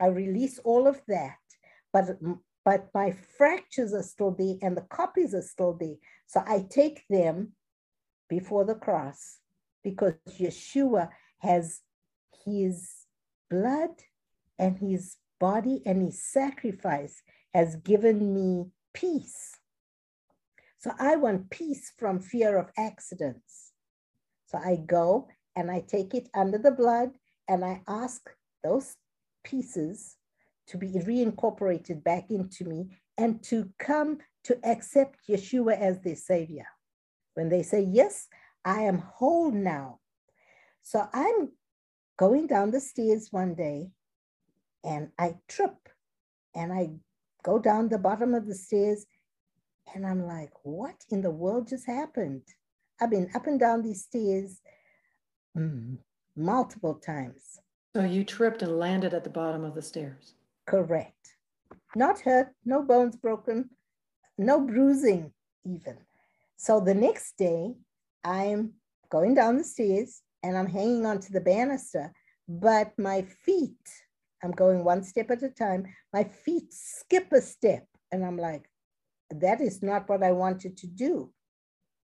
I 0.00 0.06
release 0.06 0.58
all 0.60 0.86
of 0.86 1.00
that, 1.08 1.36
but 1.92 2.18
but 2.64 2.88
my 2.92 3.12
fractures 3.38 3.94
are 3.94 4.02
still 4.02 4.32
there 4.32 4.56
and 4.60 4.76
the 4.76 4.86
copies 4.90 5.34
are 5.34 5.42
still 5.42 5.74
there. 5.74 5.94
So 6.26 6.42
I 6.44 6.66
take 6.68 7.04
them 7.08 7.52
before 8.28 8.64
the 8.64 8.74
cross 8.74 9.38
because 9.86 10.14
Yeshua 10.36 11.10
has 11.38 11.82
his 12.44 12.90
blood 13.48 13.90
and 14.58 14.76
his 14.76 15.18
body 15.38 15.80
and 15.86 16.02
his 16.02 16.20
sacrifice 16.20 17.22
has 17.54 17.76
given 17.76 18.34
me 18.34 18.66
peace. 18.92 19.54
So 20.78 20.90
I 20.98 21.14
want 21.14 21.50
peace 21.50 21.92
from 21.96 22.18
fear 22.18 22.58
of 22.58 22.72
accidents. 22.76 23.70
So 24.46 24.58
I 24.58 24.82
go 24.84 25.28
and 25.54 25.70
I 25.70 25.84
take 25.86 26.14
it 26.14 26.28
under 26.34 26.58
the 26.58 26.72
blood 26.72 27.10
and 27.46 27.64
I 27.64 27.80
ask 27.86 28.28
those 28.64 28.96
pieces 29.44 30.16
to 30.66 30.78
be 30.78 30.94
reincorporated 30.94 32.02
back 32.02 32.32
into 32.32 32.64
me 32.64 32.88
and 33.16 33.40
to 33.44 33.70
come 33.78 34.18
to 34.42 34.58
accept 34.64 35.28
Yeshua 35.28 35.78
as 35.78 36.00
their 36.00 36.16
savior. 36.16 36.66
When 37.34 37.48
they 37.48 37.62
say, 37.62 37.82
Yes, 37.82 38.26
I 38.66 38.80
am 38.80 38.98
whole 38.98 39.52
now. 39.52 40.00
So 40.82 41.08
I'm 41.14 41.52
going 42.18 42.48
down 42.48 42.72
the 42.72 42.80
stairs 42.80 43.28
one 43.30 43.54
day 43.54 43.92
and 44.84 45.10
I 45.18 45.36
trip 45.46 45.88
and 46.52 46.72
I 46.72 46.90
go 47.44 47.60
down 47.60 47.88
the 47.88 47.98
bottom 47.98 48.34
of 48.34 48.46
the 48.46 48.56
stairs 48.56 49.06
and 49.94 50.04
I'm 50.04 50.26
like, 50.26 50.50
What 50.64 50.96
in 51.10 51.22
the 51.22 51.30
world 51.30 51.68
just 51.68 51.86
happened? 51.86 52.42
I've 53.00 53.10
been 53.10 53.30
up 53.36 53.46
and 53.46 53.60
down 53.60 53.82
these 53.82 54.02
stairs 54.02 54.60
mm, 55.56 55.98
multiple 56.34 56.94
times. 56.94 57.60
So 57.94 58.02
you 58.02 58.24
tripped 58.24 58.62
and 58.62 58.78
landed 58.80 59.14
at 59.14 59.22
the 59.22 59.30
bottom 59.30 59.62
of 59.62 59.76
the 59.76 59.82
stairs. 59.82 60.34
Correct. 60.66 61.36
Not 61.94 62.18
hurt, 62.20 62.48
no 62.64 62.82
bones 62.82 63.14
broken, 63.16 63.70
no 64.36 64.60
bruising 64.60 65.32
even. 65.64 65.98
So 66.56 66.80
the 66.80 66.94
next 66.94 67.36
day, 67.36 67.74
I'm 68.26 68.72
going 69.08 69.34
down 69.34 69.56
the 69.56 69.64
stairs 69.64 70.20
and 70.42 70.58
I'm 70.58 70.66
hanging 70.66 71.06
onto 71.06 71.32
the 71.32 71.40
banister, 71.40 72.12
but 72.48 72.92
my 72.98 73.22
feet, 73.22 73.78
I'm 74.42 74.50
going 74.50 74.82
one 74.82 75.04
step 75.04 75.30
at 75.30 75.44
a 75.44 75.48
time, 75.48 75.86
my 76.12 76.24
feet 76.24 76.72
skip 76.72 77.32
a 77.32 77.40
step. 77.40 77.86
And 78.10 78.24
I'm 78.24 78.36
like, 78.36 78.68
that 79.30 79.60
is 79.60 79.80
not 79.80 80.08
what 80.08 80.24
I 80.24 80.32
wanted 80.32 80.76
to 80.78 80.88
do. 80.88 81.32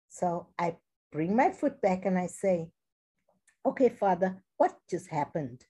So 0.08 0.46
I 0.58 0.76
bring 1.10 1.34
my 1.34 1.50
foot 1.50 1.82
back 1.82 2.06
and 2.06 2.16
I 2.16 2.28
say, 2.28 2.70
Okay, 3.66 3.88
Father, 3.88 4.42
what 4.58 4.76
just 4.90 5.08
happened? 5.08 5.64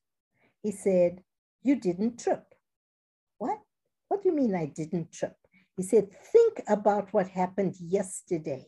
He 0.62 0.70
said, 0.70 1.22
You 1.62 1.76
didn't 1.76 2.20
trip. 2.20 2.44
What? 3.38 3.58
What 4.08 4.22
do 4.22 4.28
you 4.28 4.34
mean 4.34 4.54
I 4.54 4.66
didn't 4.66 5.12
trip? 5.12 5.36
He 5.76 5.82
said, 5.82 6.08
Think 6.32 6.62
about 6.68 7.12
what 7.12 7.28
happened 7.28 7.76
yesterday. 7.78 8.66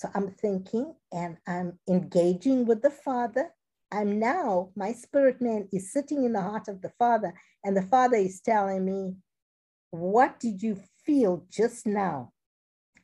So 0.00 0.08
I'm 0.14 0.30
thinking 0.30 0.94
and 1.12 1.36
I'm 1.46 1.78
engaging 1.86 2.64
with 2.64 2.80
the 2.80 2.90
Father. 2.90 3.50
I'm 3.92 4.18
now, 4.18 4.70
my 4.74 4.94
spirit 4.94 5.42
man 5.42 5.68
is 5.74 5.92
sitting 5.92 6.24
in 6.24 6.32
the 6.32 6.40
heart 6.40 6.68
of 6.68 6.80
the 6.80 6.88
Father, 6.98 7.34
and 7.62 7.76
the 7.76 7.82
Father 7.82 8.16
is 8.16 8.40
telling 8.40 8.86
me, 8.86 9.16
What 9.90 10.40
did 10.40 10.62
you 10.62 10.80
feel 11.04 11.44
just 11.50 11.86
now? 11.86 12.32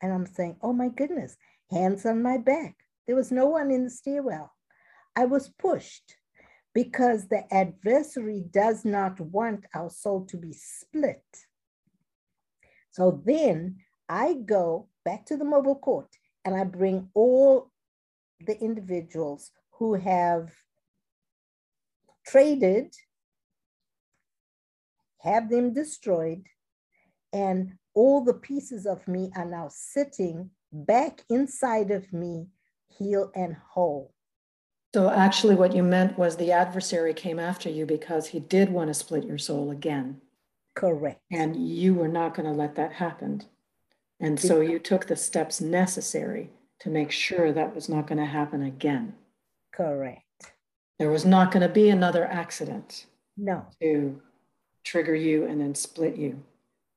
And 0.01 0.11
I'm 0.11 0.25
saying, 0.25 0.57
oh 0.63 0.73
my 0.73 0.89
goodness, 0.89 1.37
hands 1.71 2.07
on 2.07 2.23
my 2.23 2.39
back. 2.39 2.77
There 3.07 3.17
was 3.17 3.31
no 3.31 3.45
one 3.45 3.71
in 3.71 3.85
the 3.85 3.91
stairwell. 3.91 4.53
I 5.15 5.27
was 5.27 5.51
pushed 5.51 6.17
because 6.73 7.29
the 7.29 7.43
adversary 7.53 8.43
does 8.51 8.87
not 8.87 9.21
want 9.21 9.67
our 9.75 9.91
soul 9.91 10.25
to 10.31 10.39
be 10.39 10.55
split. 10.55 11.25
So 12.91 13.23
then 13.27 13.81
I 14.09 14.33
go 14.33 14.89
back 15.05 15.27
to 15.27 15.37
the 15.37 15.45
mobile 15.45 15.77
court 15.77 16.09
and 16.47 16.55
I 16.55 16.63
bring 16.63 17.11
all 17.13 17.73
the 18.47 18.57
individuals 18.59 19.51
who 19.73 19.95
have 19.95 20.53
traded, 22.25 22.95
have 25.19 25.51
them 25.51 25.75
destroyed, 25.75 26.45
and 27.33 27.73
all 27.95 28.25
the 28.25 28.35
pieces 28.35 28.87
of 28.87 29.07
me 29.09 29.33
are 29.35 29.45
now 29.45 29.69
sitting 29.71 30.51
back 30.73 31.23
inside 31.29 31.91
of 31.91 32.13
me, 32.13 32.47
heal 32.97 33.33
and 33.35 33.57
whole. 33.73 34.15
So 34.95 35.11
actually, 35.11 35.57
what 35.57 35.75
you 35.75 35.83
meant 35.83 36.17
was 36.17 36.37
the 36.37 36.53
adversary 36.53 37.13
came 37.13 37.41
after 37.41 37.69
you 37.69 37.85
because 37.87 38.29
he 38.29 38.39
did 38.39 38.71
want 38.71 38.89
to 38.89 38.95
split 38.95 39.25
your 39.25 39.37
soul 39.37 39.73
again. 39.73 40.21
Correct. 40.75 41.21
And 41.31 41.57
you 41.69 41.95
were 41.95 42.09
not 42.09 42.35
going 42.35 42.47
to 42.47 42.57
let 42.57 42.77
that 42.77 42.93
happen. 42.93 43.43
And 44.21 44.41
so 44.41 44.61
you 44.61 44.79
took 44.79 45.07
the 45.07 45.17
steps 45.17 45.61
necessary 45.61 46.51
to 46.81 46.91
make 46.91 47.11
sure 47.11 47.53
that 47.53 47.75
was 47.75 47.89
not 47.89 48.07
going 48.07 48.19
to 48.19 48.25
happen 48.25 48.63
again. 48.63 49.15
Correct. 49.73 50.23
There 50.99 51.11
was 51.11 51.27
not 51.27 51.53
going 51.53 51.67
to 51.67 51.73
be 51.73 51.91
another 51.91 52.25
accident. 52.25 53.07
No. 53.37 53.67
To 53.83 54.21
trigger 54.85 55.15
you 55.15 55.45
and 55.45 55.61
then 55.61 55.75
split 55.75 56.17
you. 56.17 56.43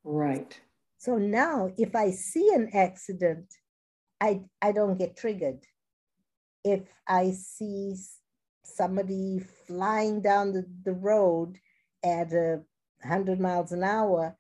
Right. 0.04 0.60
So 0.98 1.18
now 1.18 1.72
if 1.78 1.96
I 1.96 2.12
see 2.12 2.50
an 2.54 2.70
accident, 2.74 3.54
I, 4.22 4.42
I 4.62 4.72
don't 4.72 4.98
get 4.98 5.18
triggered. 5.18 5.66
If 6.64 6.84
I 7.08 7.32
see 7.32 7.96
somebody 8.64 9.40
flying 9.68 10.22
down 10.22 10.54
the, 10.54 10.66
the 10.84 10.94
road 10.94 11.58
at 12.04 12.32
a 12.32 12.62
100 13.02 13.40
miles 13.40 13.72
an 13.72 13.84
hour, 13.84 14.38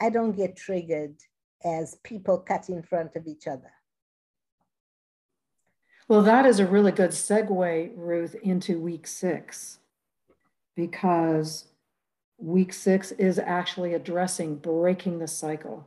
I 0.00 0.08
don't 0.08 0.36
get 0.36 0.56
triggered 0.56 1.16
as 1.64 1.96
people 2.02 2.38
cut 2.38 2.68
in 2.68 2.82
front 2.82 3.16
of 3.16 3.26
each 3.26 3.46
other. 3.46 3.72
Well, 6.08 6.22
that 6.22 6.44
is 6.44 6.58
a 6.58 6.66
really 6.66 6.90
good 6.90 7.10
segue, 7.10 7.92
Ruth, 7.94 8.34
into 8.42 8.80
week 8.80 9.06
six, 9.06 9.78
because 10.74 11.66
week 12.36 12.72
six 12.72 13.12
is 13.12 13.38
actually 13.38 13.94
addressing 13.94 14.56
breaking 14.56 15.20
the 15.20 15.28
cycle, 15.28 15.86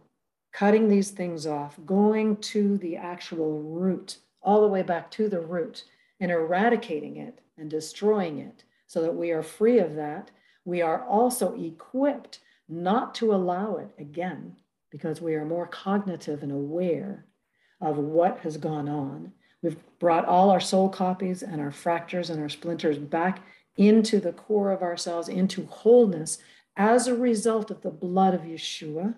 cutting 0.54 0.88
these 0.88 1.12
things 1.12 1.46
off, 1.46 1.78
going 1.86 2.38
to 2.38 2.78
the 2.78 2.96
actual 2.96 3.62
root, 3.62 4.20
all 4.42 4.62
the 4.62 4.68
way 4.68 4.82
back 4.82 5.12
to 5.12 5.28
the 5.28 5.42
root, 5.42 5.84
and 6.20 6.32
eradicating 6.32 7.18
it 7.18 7.40
and 7.58 7.70
destroying 7.70 8.40
it 8.40 8.64
so 8.88 9.02
that 9.02 9.16
we 9.16 9.32
are 9.32 9.44
free 9.44 9.80
of 9.80 9.96
that. 9.96 10.32
We 10.64 10.82
are 10.82 11.04
also 11.04 11.54
equipped 11.56 12.40
not 12.70 13.14
to 13.16 13.34
allow 13.34 13.76
it 13.76 13.90
again 14.00 14.56
because 14.94 15.20
we 15.20 15.34
are 15.34 15.44
more 15.44 15.66
cognitive 15.66 16.44
and 16.44 16.52
aware 16.52 17.26
of 17.82 17.98
what 17.98 18.38
has 18.42 18.58
gone 18.58 18.88
on. 18.88 19.32
We've 19.64 19.76
brought 19.98 20.26
all 20.26 20.52
our 20.52 20.60
soul 20.60 20.88
copies 20.88 21.42
and 21.42 21.60
our 21.60 21.72
fractures 21.72 22.30
and 22.30 22.40
our 22.40 22.48
splinters 22.48 23.00
back 23.00 23.42
into 23.76 24.20
the 24.20 24.34
core 24.34 24.70
of 24.70 24.84
ourselves, 24.84 25.28
into 25.28 25.66
wholeness 25.66 26.38
as 26.78 27.08
a 27.08 27.16
result 27.16 27.72
of 27.72 27.82
the 27.82 27.90
blood 27.90 28.36
of 28.36 28.42
Yeshua. 28.42 29.16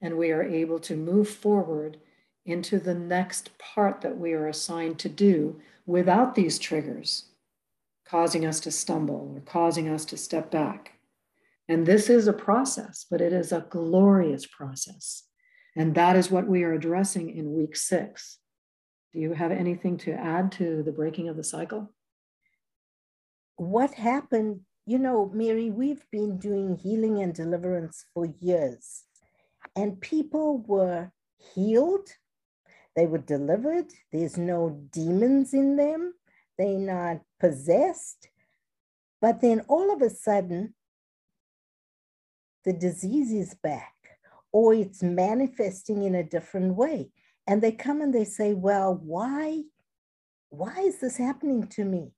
And 0.00 0.16
we 0.16 0.30
are 0.30 0.44
able 0.44 0.78
to 0.78 0.94
move 0.94 1.28
forward 1.28 1.98
into 2.46 2.78
the 2.78 2.94
next 2.94 3.58
part 3.58 4.02
that 4.02 4.16
we 4.16 4.34
are 4.34 4.46
assigned 4.46 5.00
to 5.00 5.08
do 5.08 5.60
without 5.84 6.36
these 6.36 6.60
triggers 6.60 7.24
causing 8.04 8.46
us 8.46 8.60
to 8.60 8.70
stumble 8.70 9.32
or 9.34 9.40
causing 9.40 9.88
us 9.88 10.04
to 10.04 10.16
step 10.16 10.50
back. 10.50 10.91
And 11.72 11.86
this 11.86 12.10
is 12.10 12.28
a 12.28 12.34
process, 12.34 13.06
but 13.10 13.22
it 13.22 13.32
is 13.32 13.50
a 13.50 13.66
glorious 13.70 14.44
process. 14.44 15.22
And 15.74 15.94
that 15.94 16.16
is 16.16 16.30
what 16.30 16.46
we 16.46 16.64
are 16.64 16.74
addressing 16.74 17.30
in 17.30 17.54
week 17.54 17.76
six. 17.76 18.40
Do 19.14 19.20
you 19.20 19.32
have 19.32 19.50
anything 19.50 19.96
to 20.04 20.12
add 20.12 20.52
to 20.52 20.82
the 20.82 20.92
breaking 20.92 21.30
of 21.30 21.36
the 21.38 21.44
cycle? 21.44 21.94
What 23.56 23.94
happened, 23.94 24.60
you 24.84 24.98
know, 24.98 25.30
Mary, 25.32 25.70
we've 25.70 26.04
been 26.10 26.36
doing 26.36 26.76
healing 26.76 27.22
and 27.22 27.32
deliverance 27.32 28.04
for 28.12 28.26
years, 28.40 29.04
and 29.74 29.98
people 29.98 30.58
were 30.58 31.10
healed, 31.54 32.06
they 32.96 33.06
were 33.06 33.24
delivered, 33.36 33.86
there's 34.12 34.36
no 34.36 34.78
demons 34.92 35.54
in 35.54 35.76
them, 35.76 36.12
they're 36.58 36.78
not 36.78 37.22
possessed. 37.40 38.28
But 39.22 39.40
then 39.40 39.60
all 39.68 39.90
of 39.90 40.02
a 40.02 40.10
sudden, 40.10 40.74
the 42.64 42.72
disease 42.72 43.32
is 43.32 43.54
back 43.54 43.94
or 44.52 44.74
it's 44.74 45.02
manifesting 45.02 46.02
in 46.02 46.14
a 46.14 46.22
different 46.22 46.74
way. 46.76 47.10
And 47.46 47.60
they 47.60 47.72
come 47.72 48.00
and 48.00 48.14
they 48.14 48.24
say, 48.24 48.54
well, 48.54 48.94
why, 48.94 49.62
why 50.50 50.80
is 50.80 51.00
this 51.00 51.16
happening 51.16 51.66
to 51.68 51.84
me? 51.84 52.12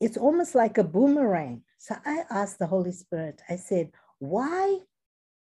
It's 0.00 0.16
almost 0.16 0.54
like 0.54 0.76
a 0.76 0.84
boomerang. 0.84 1.62
So 1.78 1.96
I 2.04 2.24
asked 2.28 2.58
the 2.58 2.66
Holy 2.66 2.92
Spirit, 2.92 3.40
I 3.48 3.56
said, 3.56 3.90
why 4.18 4.80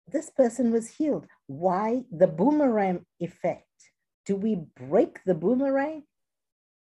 this 0.09 0.29
person 0.29 0.71
was 0.71 0.89
healed? 0.89 1.27
Why 1.47 2.05
the 2.11 2.27
boomerang 2.27 3.07
effect? 3.21 3.69
Do 4.27 4.37
we 4.37 4.57
break 4.77 5.23
the 5.25 5.35
boomerang? 5.35 6.03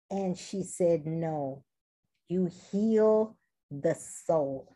And 0.09 0.37
she 0.37 0.63
said, 0.63 1.05
no, 1.05 1.63
you 2.27 2.49
heal 2.71 3.37
the 3.71 3.95
soul 3.95 4.72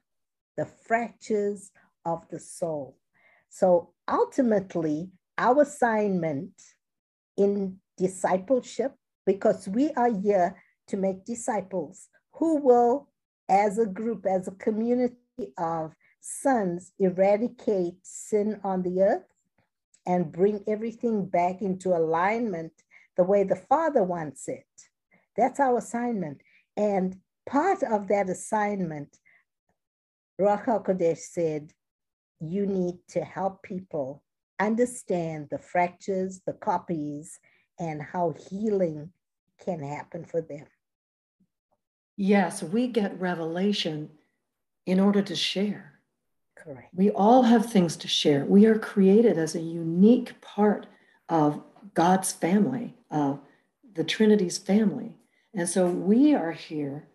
the 0.58 0.66
fractures 0.66 1.72
of 2.06 2.28
the 2.30 2.40
soul. 2.40 2.98
So 3.50 3.94
ultimately, 4.10 5.12
our 5.38 5.62
assignment 5.62 6.52
in 7.38 7.78
discipleship, 7.98 8.94
because 9.26 9.68
we 9.68 9.92
are 9.92 10.12
here 10.12 10.62
to 10.88 10.98
make 10.98 11.26
disciples 11.26 12.10
who 12.34 12.58
will, 12.58 13.10
as 13.50 13.78
a 13.78 13.86
group, 13.86 14.26
as 14.26 14.48
a 14.48 14.52
community 14.52 15.54
of 15.58 15.94
sons, 16.20 16.92
eradicate 17.00 17.96
sin 18.04 18.60
on 18.64 18.82
the 18.82 19.02
earth 19.02 19.24
and 20.06 20.32
bring 20.32 20.64
everything 20.68 21.26
back 21.26 21.62
into 21.62 21.96
alignment 21.96 22.72
the 23.16 23.24
way 23.24 23.44
the 23.44 23.56
Father 23.56 24.04
wants 24.04 24.48
it. 24.48 24.66
That's 25.36 25.60
our 25.60 25.78
assignment. 25.78 26.42
And 26.76 27.18
part 27.48 27.84
of 27.84 28.08
that 28.08 28.30
assignment 28.30 29.18
Ruach 30.40 30.66
HaKodesh 30.66 31.18
said, 31.18 31.74
you 32.40 32.66
need 32.66 32.96
to 33.10 33.22
help 33.22 33.64
people 33.64 34.22
understand 34.60 35.48
the 35.50 35.58
fractures, 35.58 36.42
the 36.46 36.54
copies, 36.54 37.40
and 37.80 38.02
how 38.02 38.34
healing 38.50 39.10
can 39.64 39.80
happen 39.82 40.24
for 40.24 40.42
them. 40.42 40.66
Yes, 42.16 42.64
we 42.64 42.88
get 42.88 43.20
revelation 43.20 44.10
in 44.86 45.00
order 45.00 45.22
to 45.22 45.36
share. 45.36 45.94
Correct. 46.56 46.90
We 46.94 47.12
all 47.12 47.44
have 47.44 47.72
things 47.72 47.96
to 47.98 48.08
share. 48.08 48.46
We 48.46 48.66
are 48.66 48.80
created 48.80 49.38
as 49.38 49.56
a 49.56 49.62
unique 49.62 50.40
part 50.42 50.88
of 51.30 51.62
God's 51.94 52.32
family, 52.32 52.96
of 53.12 53.40
the 53.94 54.04
Trinity's 54.04 54.58
family. 54.58 55.16
And 55.54 55.70
so 55.70 55.88
we 55.88 56.34
are 56.34 56.52
here 56.52 57.08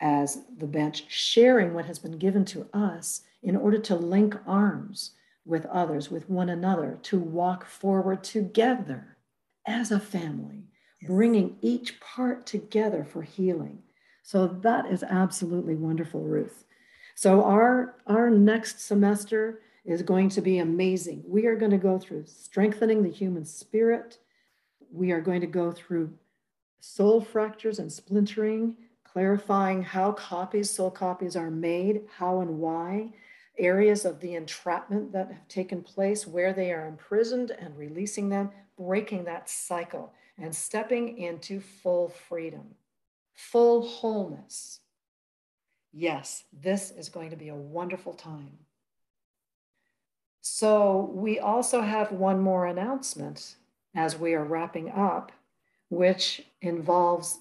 as 0.00 0.44
the 0.58 0.66
bench, 0.66 1.04
sharing 1.08 1.74
what 1.74 1.86
has 1.86 1.98
been 1.98 2.18
given 2.18 2.44
to 2.46 2.68
us 2.72 3.22
in 3.42 3.56
order 3.56 3.78
to 3.78 3.94
link 3.94 4.34
arms 4.46 5.12
with 5.44 5.64
others, 5.66 6.10
with 6.10 6.28
one 6.28 6.48
another, 6.48 6.98
to 7.02 7.18
walk 7.18 7.64
forward 7.64 8.22
together 8.22 9.16
as 9.66 9.90
a 9.90 10.00
family, 10.00 10.64
yes. 11.00 11.10
bringing 11.10 11.56
each 11.62 11.98
part 12.00 12.46
together 12.46 13.04
for 13.04 13.22
healing. 13.22 13.78
So 14.22 14.46
that 14.46 14.86
is 14.86 15.02
absolutely 15.02 15.76
wonderful, 15.76 16.20
Ruth. 16.20 16.64
So 17.14 17.44
our, 17.44 17.96
our 18.06 18.28
next 18.28 18.80
semester 18.80 19.60
is 19.84 20.02
going 20.02 20.28
to 20.30 20.40
be 20.40 20.58
amazing. 20.58 21.22
We 21.26 21.46
are 21.46 21.56
going 21.56 21.70
to 21.70 21.78
go 21.78 21.98
through 21.98 22.26
strengthening 22.26 23.02
the 23.02 23.10
human 23.10 23.44
spirit. 23.44 24.18
We 24.92 25.12
are 25.12 25.20
going 25.20 25.40
to 25.40 25.46
go 25.46 25.70
through 25.70 26.12
soul 26.80 27.20
fractures 27.20 27.78
and 27.78 27.90
splintering 27.90 28.74
clarifying 29.16 29.82
how 29.82 30.12
copies, 30.12 30.70
soul 30.70 30.90
copies 30.90 31.36
are 31.36 31.50
made, 31.50 32.02
how 32.18 32.40
and 32.40 32.58
why, 32.58 33.08
areas 33.56 34.04
of 34.04 34.20
the 34.20 34.34
entrapment 34.34 35.10
that 35.10 35.32
have 35.32 35.48
taken 35.48 35.80
place, 35.80 36.26
where 36.26 36.52
they 36.52 36.70
are 36.70 36.86
imprisoned 36.86 37.50
and 37.52 37.74
releasing 37.78 38.28
them, 38.28 38.50
breaking 38.76 39.24
that 39.24 39.48
cycle 39.48 40.12
and 40.36 40.54
stepping 40.54 41.16
into 41.16 41.58
full 41.60 42.10
freedom, 42.28 42.74
full 43.32 43.80
wholeness. 43.80 44.80
Yes, 45.94 46.44
this 46.52 46.90
is 46.90 47.08
going 47.08 47.30
to 47.30 47.36
be 47.36 47.48
a 47.48 47.54
wonderful 47.54 48.12
time. 48.12 48.58
So, 50.42 51.10
we 51.14 51.38
also 51.38 51.80
have 51.80 52.12
one 52.12 52.42
more 52.42 52.66
announcement 52.66 53.56
as 53.94 54.18
we 54.18 54.34
are 54.34 54.44
wrapping 54.44 54.90
up, 54.90 55.32
which 55.88 56.42
involves 56.60 57.38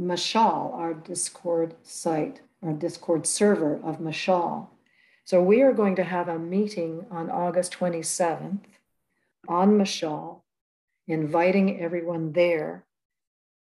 Mashal, 0.00 0.74
our 0.74 0.94
Discord 0.94 1.74
site, 1.82 2.40
our 2.62 2.72
Discord 2.72 3.26
server 3.26 3.76
of 3.84 3.98
Mashal. 3.98 4.68
So 5.24 5.42
we 5.42 5.62
are 5.62 5.72
going 5.72 5.96
to 5.96 6.04
have 6.04 6.28
a 6.28 6.38
meeting 6.38 7.06
on 7.10 7.30
August 7.30 7.72
27th 7.78 8.64
on 9.48 9.78
Mashal, 9.78 10.42
inviting 11.06 11.80
everyone 11.80 12.32
there 12.32 12.86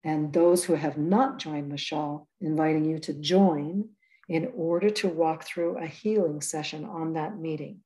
and 0.04 0.32
those 0.32 0.64
who 0.64 0.74
have 0.74 0.98
not 0.98 1.38
joined 1.38 1.70
Mashal, 1.70 2.26
inviting 2.40 2.84
you 2.84 2.98
to 3.00 3.12
join 3.12 3.90
in 4.28 4.50
order 4.56 4.90
to 4.90 5.08
walk 5.08 5.44
through 5.44 5.78
a 5.78 5.86
healing 5.86 6.40
session 6.40 6.84
on 6.84 7.12
that 7.14 7.38
meeting. 7.38 7.80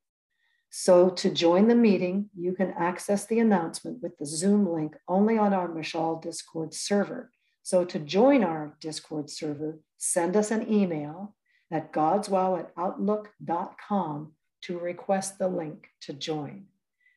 So 0.70 1.10
to 1.10 1.30
join 1.30 1.68
the 1.68 1.74
meeting, 1.74 2.30
you 2.34 2.54
can 2.54 2.72
access 2.78 3.26
the 3.26 3.40
announcement 3.40 4.02
with 4.02 4.16
the 4.16 4.24
Zoom 4.24 4.72
link 4.72 4.96
only 5.06 5.36
on 5.36 5.52
our 5.52 5.68
Mashal 5.68 6.22
Discord 6.22 6.72
server 6.72 7.30
So 7.62 7.84
to 7.84 7.98
join 7.98 8.42
our 8.42 8.76
Discord 8.80 9.30
server, 9.30 9.78
send 9.96 10.36
us 10.36 10.50
an 10.50 10.70
email 10.72 11.34
at 11.70 11.92
godzwow 11.92 12.58
at 12.58 12.72
outlook.com 12.76 14.32
to 14.62 14.78
request 14.78 15.38
the 15.38 15.48
link 15.48 15.88
to 16.02 16.12
join. 16.12 16.66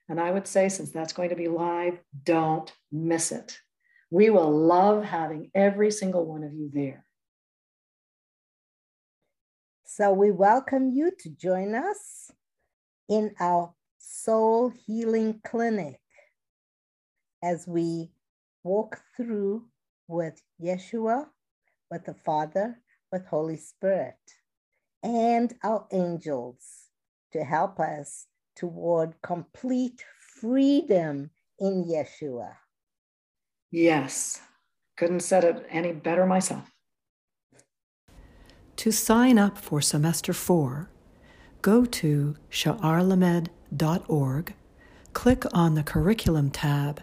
And 0.07 0.19
I 0.19 0.31
would 0.31 0.47
say, 0.47 0.69
since 0.69 0.91
that's 0.91 1.13
going 1.13 1.29
to 1.29 1.35
be 1.35 1.47
live, 1.47 1.97
don't 2.23 2.71
miss 2.91 3.31
it. 3.31 3.57
We 4.11 4.29
will 4.29 4.51
love 4.51 5.03
having 5.03 5.49
every 5.55 5.89
single 5.89 6.25
one 6.25 6.43
of 6.43 6.53
you 6.53 6.69
there. 6.71 7.05
So 9.85 10.13
we 10.13 10.29
welcome 10.29 10.91
you 10.91 11.11
to 11.19 11.29
join 11.29 11.73
us 11.73 12.29
in 13.09 13.33
our 13.39 13.73
soul 13.97 14.71
healing 14.85 15.39
clinic 15.43 15.99
as 17.43 17.65
we 17.67 18.11
walk 18.63 19.01
through 19.17 19.65
with 20.07 20.41
Yeshua, 20.61 21.27
with 21.89 22.05
the 22.05 22.13
Father, 22.13 22.79
with 23.11 23.25
Holy 23.25 23.57
Spirit, 23.57 24.17
and 25.03 25.53
our 25.63 25.87
angels 25.91 26.89
to 27.31 27.43
help 27.43 27.79
us 27.79 28.27
toward 28.55 29.15
complete 29.21 30.03
freedom 30.39 31.29
in 31.59 31.85
Yeshua. 31.85 32.55
Yes, 33.71 34.41
couldn't 34.97 35.21
said 35.21 35.43
it 35.43 35.65
any 35.69 35.91
better 35.91 36.25
myself. 36.25 36.71
To 38.77 38.91
sign 38.91 39.37
up 39.37 39.57
for 39.57 39.81
semester 39.81 40.33
four, 40.33 40.89
go 41.61 41.85
to 41.85 42.35
sha'arlamed.org, 42.49 44.53
click 45.13 45.45
on 45.53 45.75
the 45.75 45.83
curriculum 45.83 46.51
tab, 46.51 47.01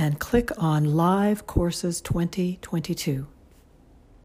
and 0.00 0.18
click 0.18 0.50
on 0.56 0.96
Live 0.96 1.46
Courses 1.46 2.00
2022. 2.00 3.26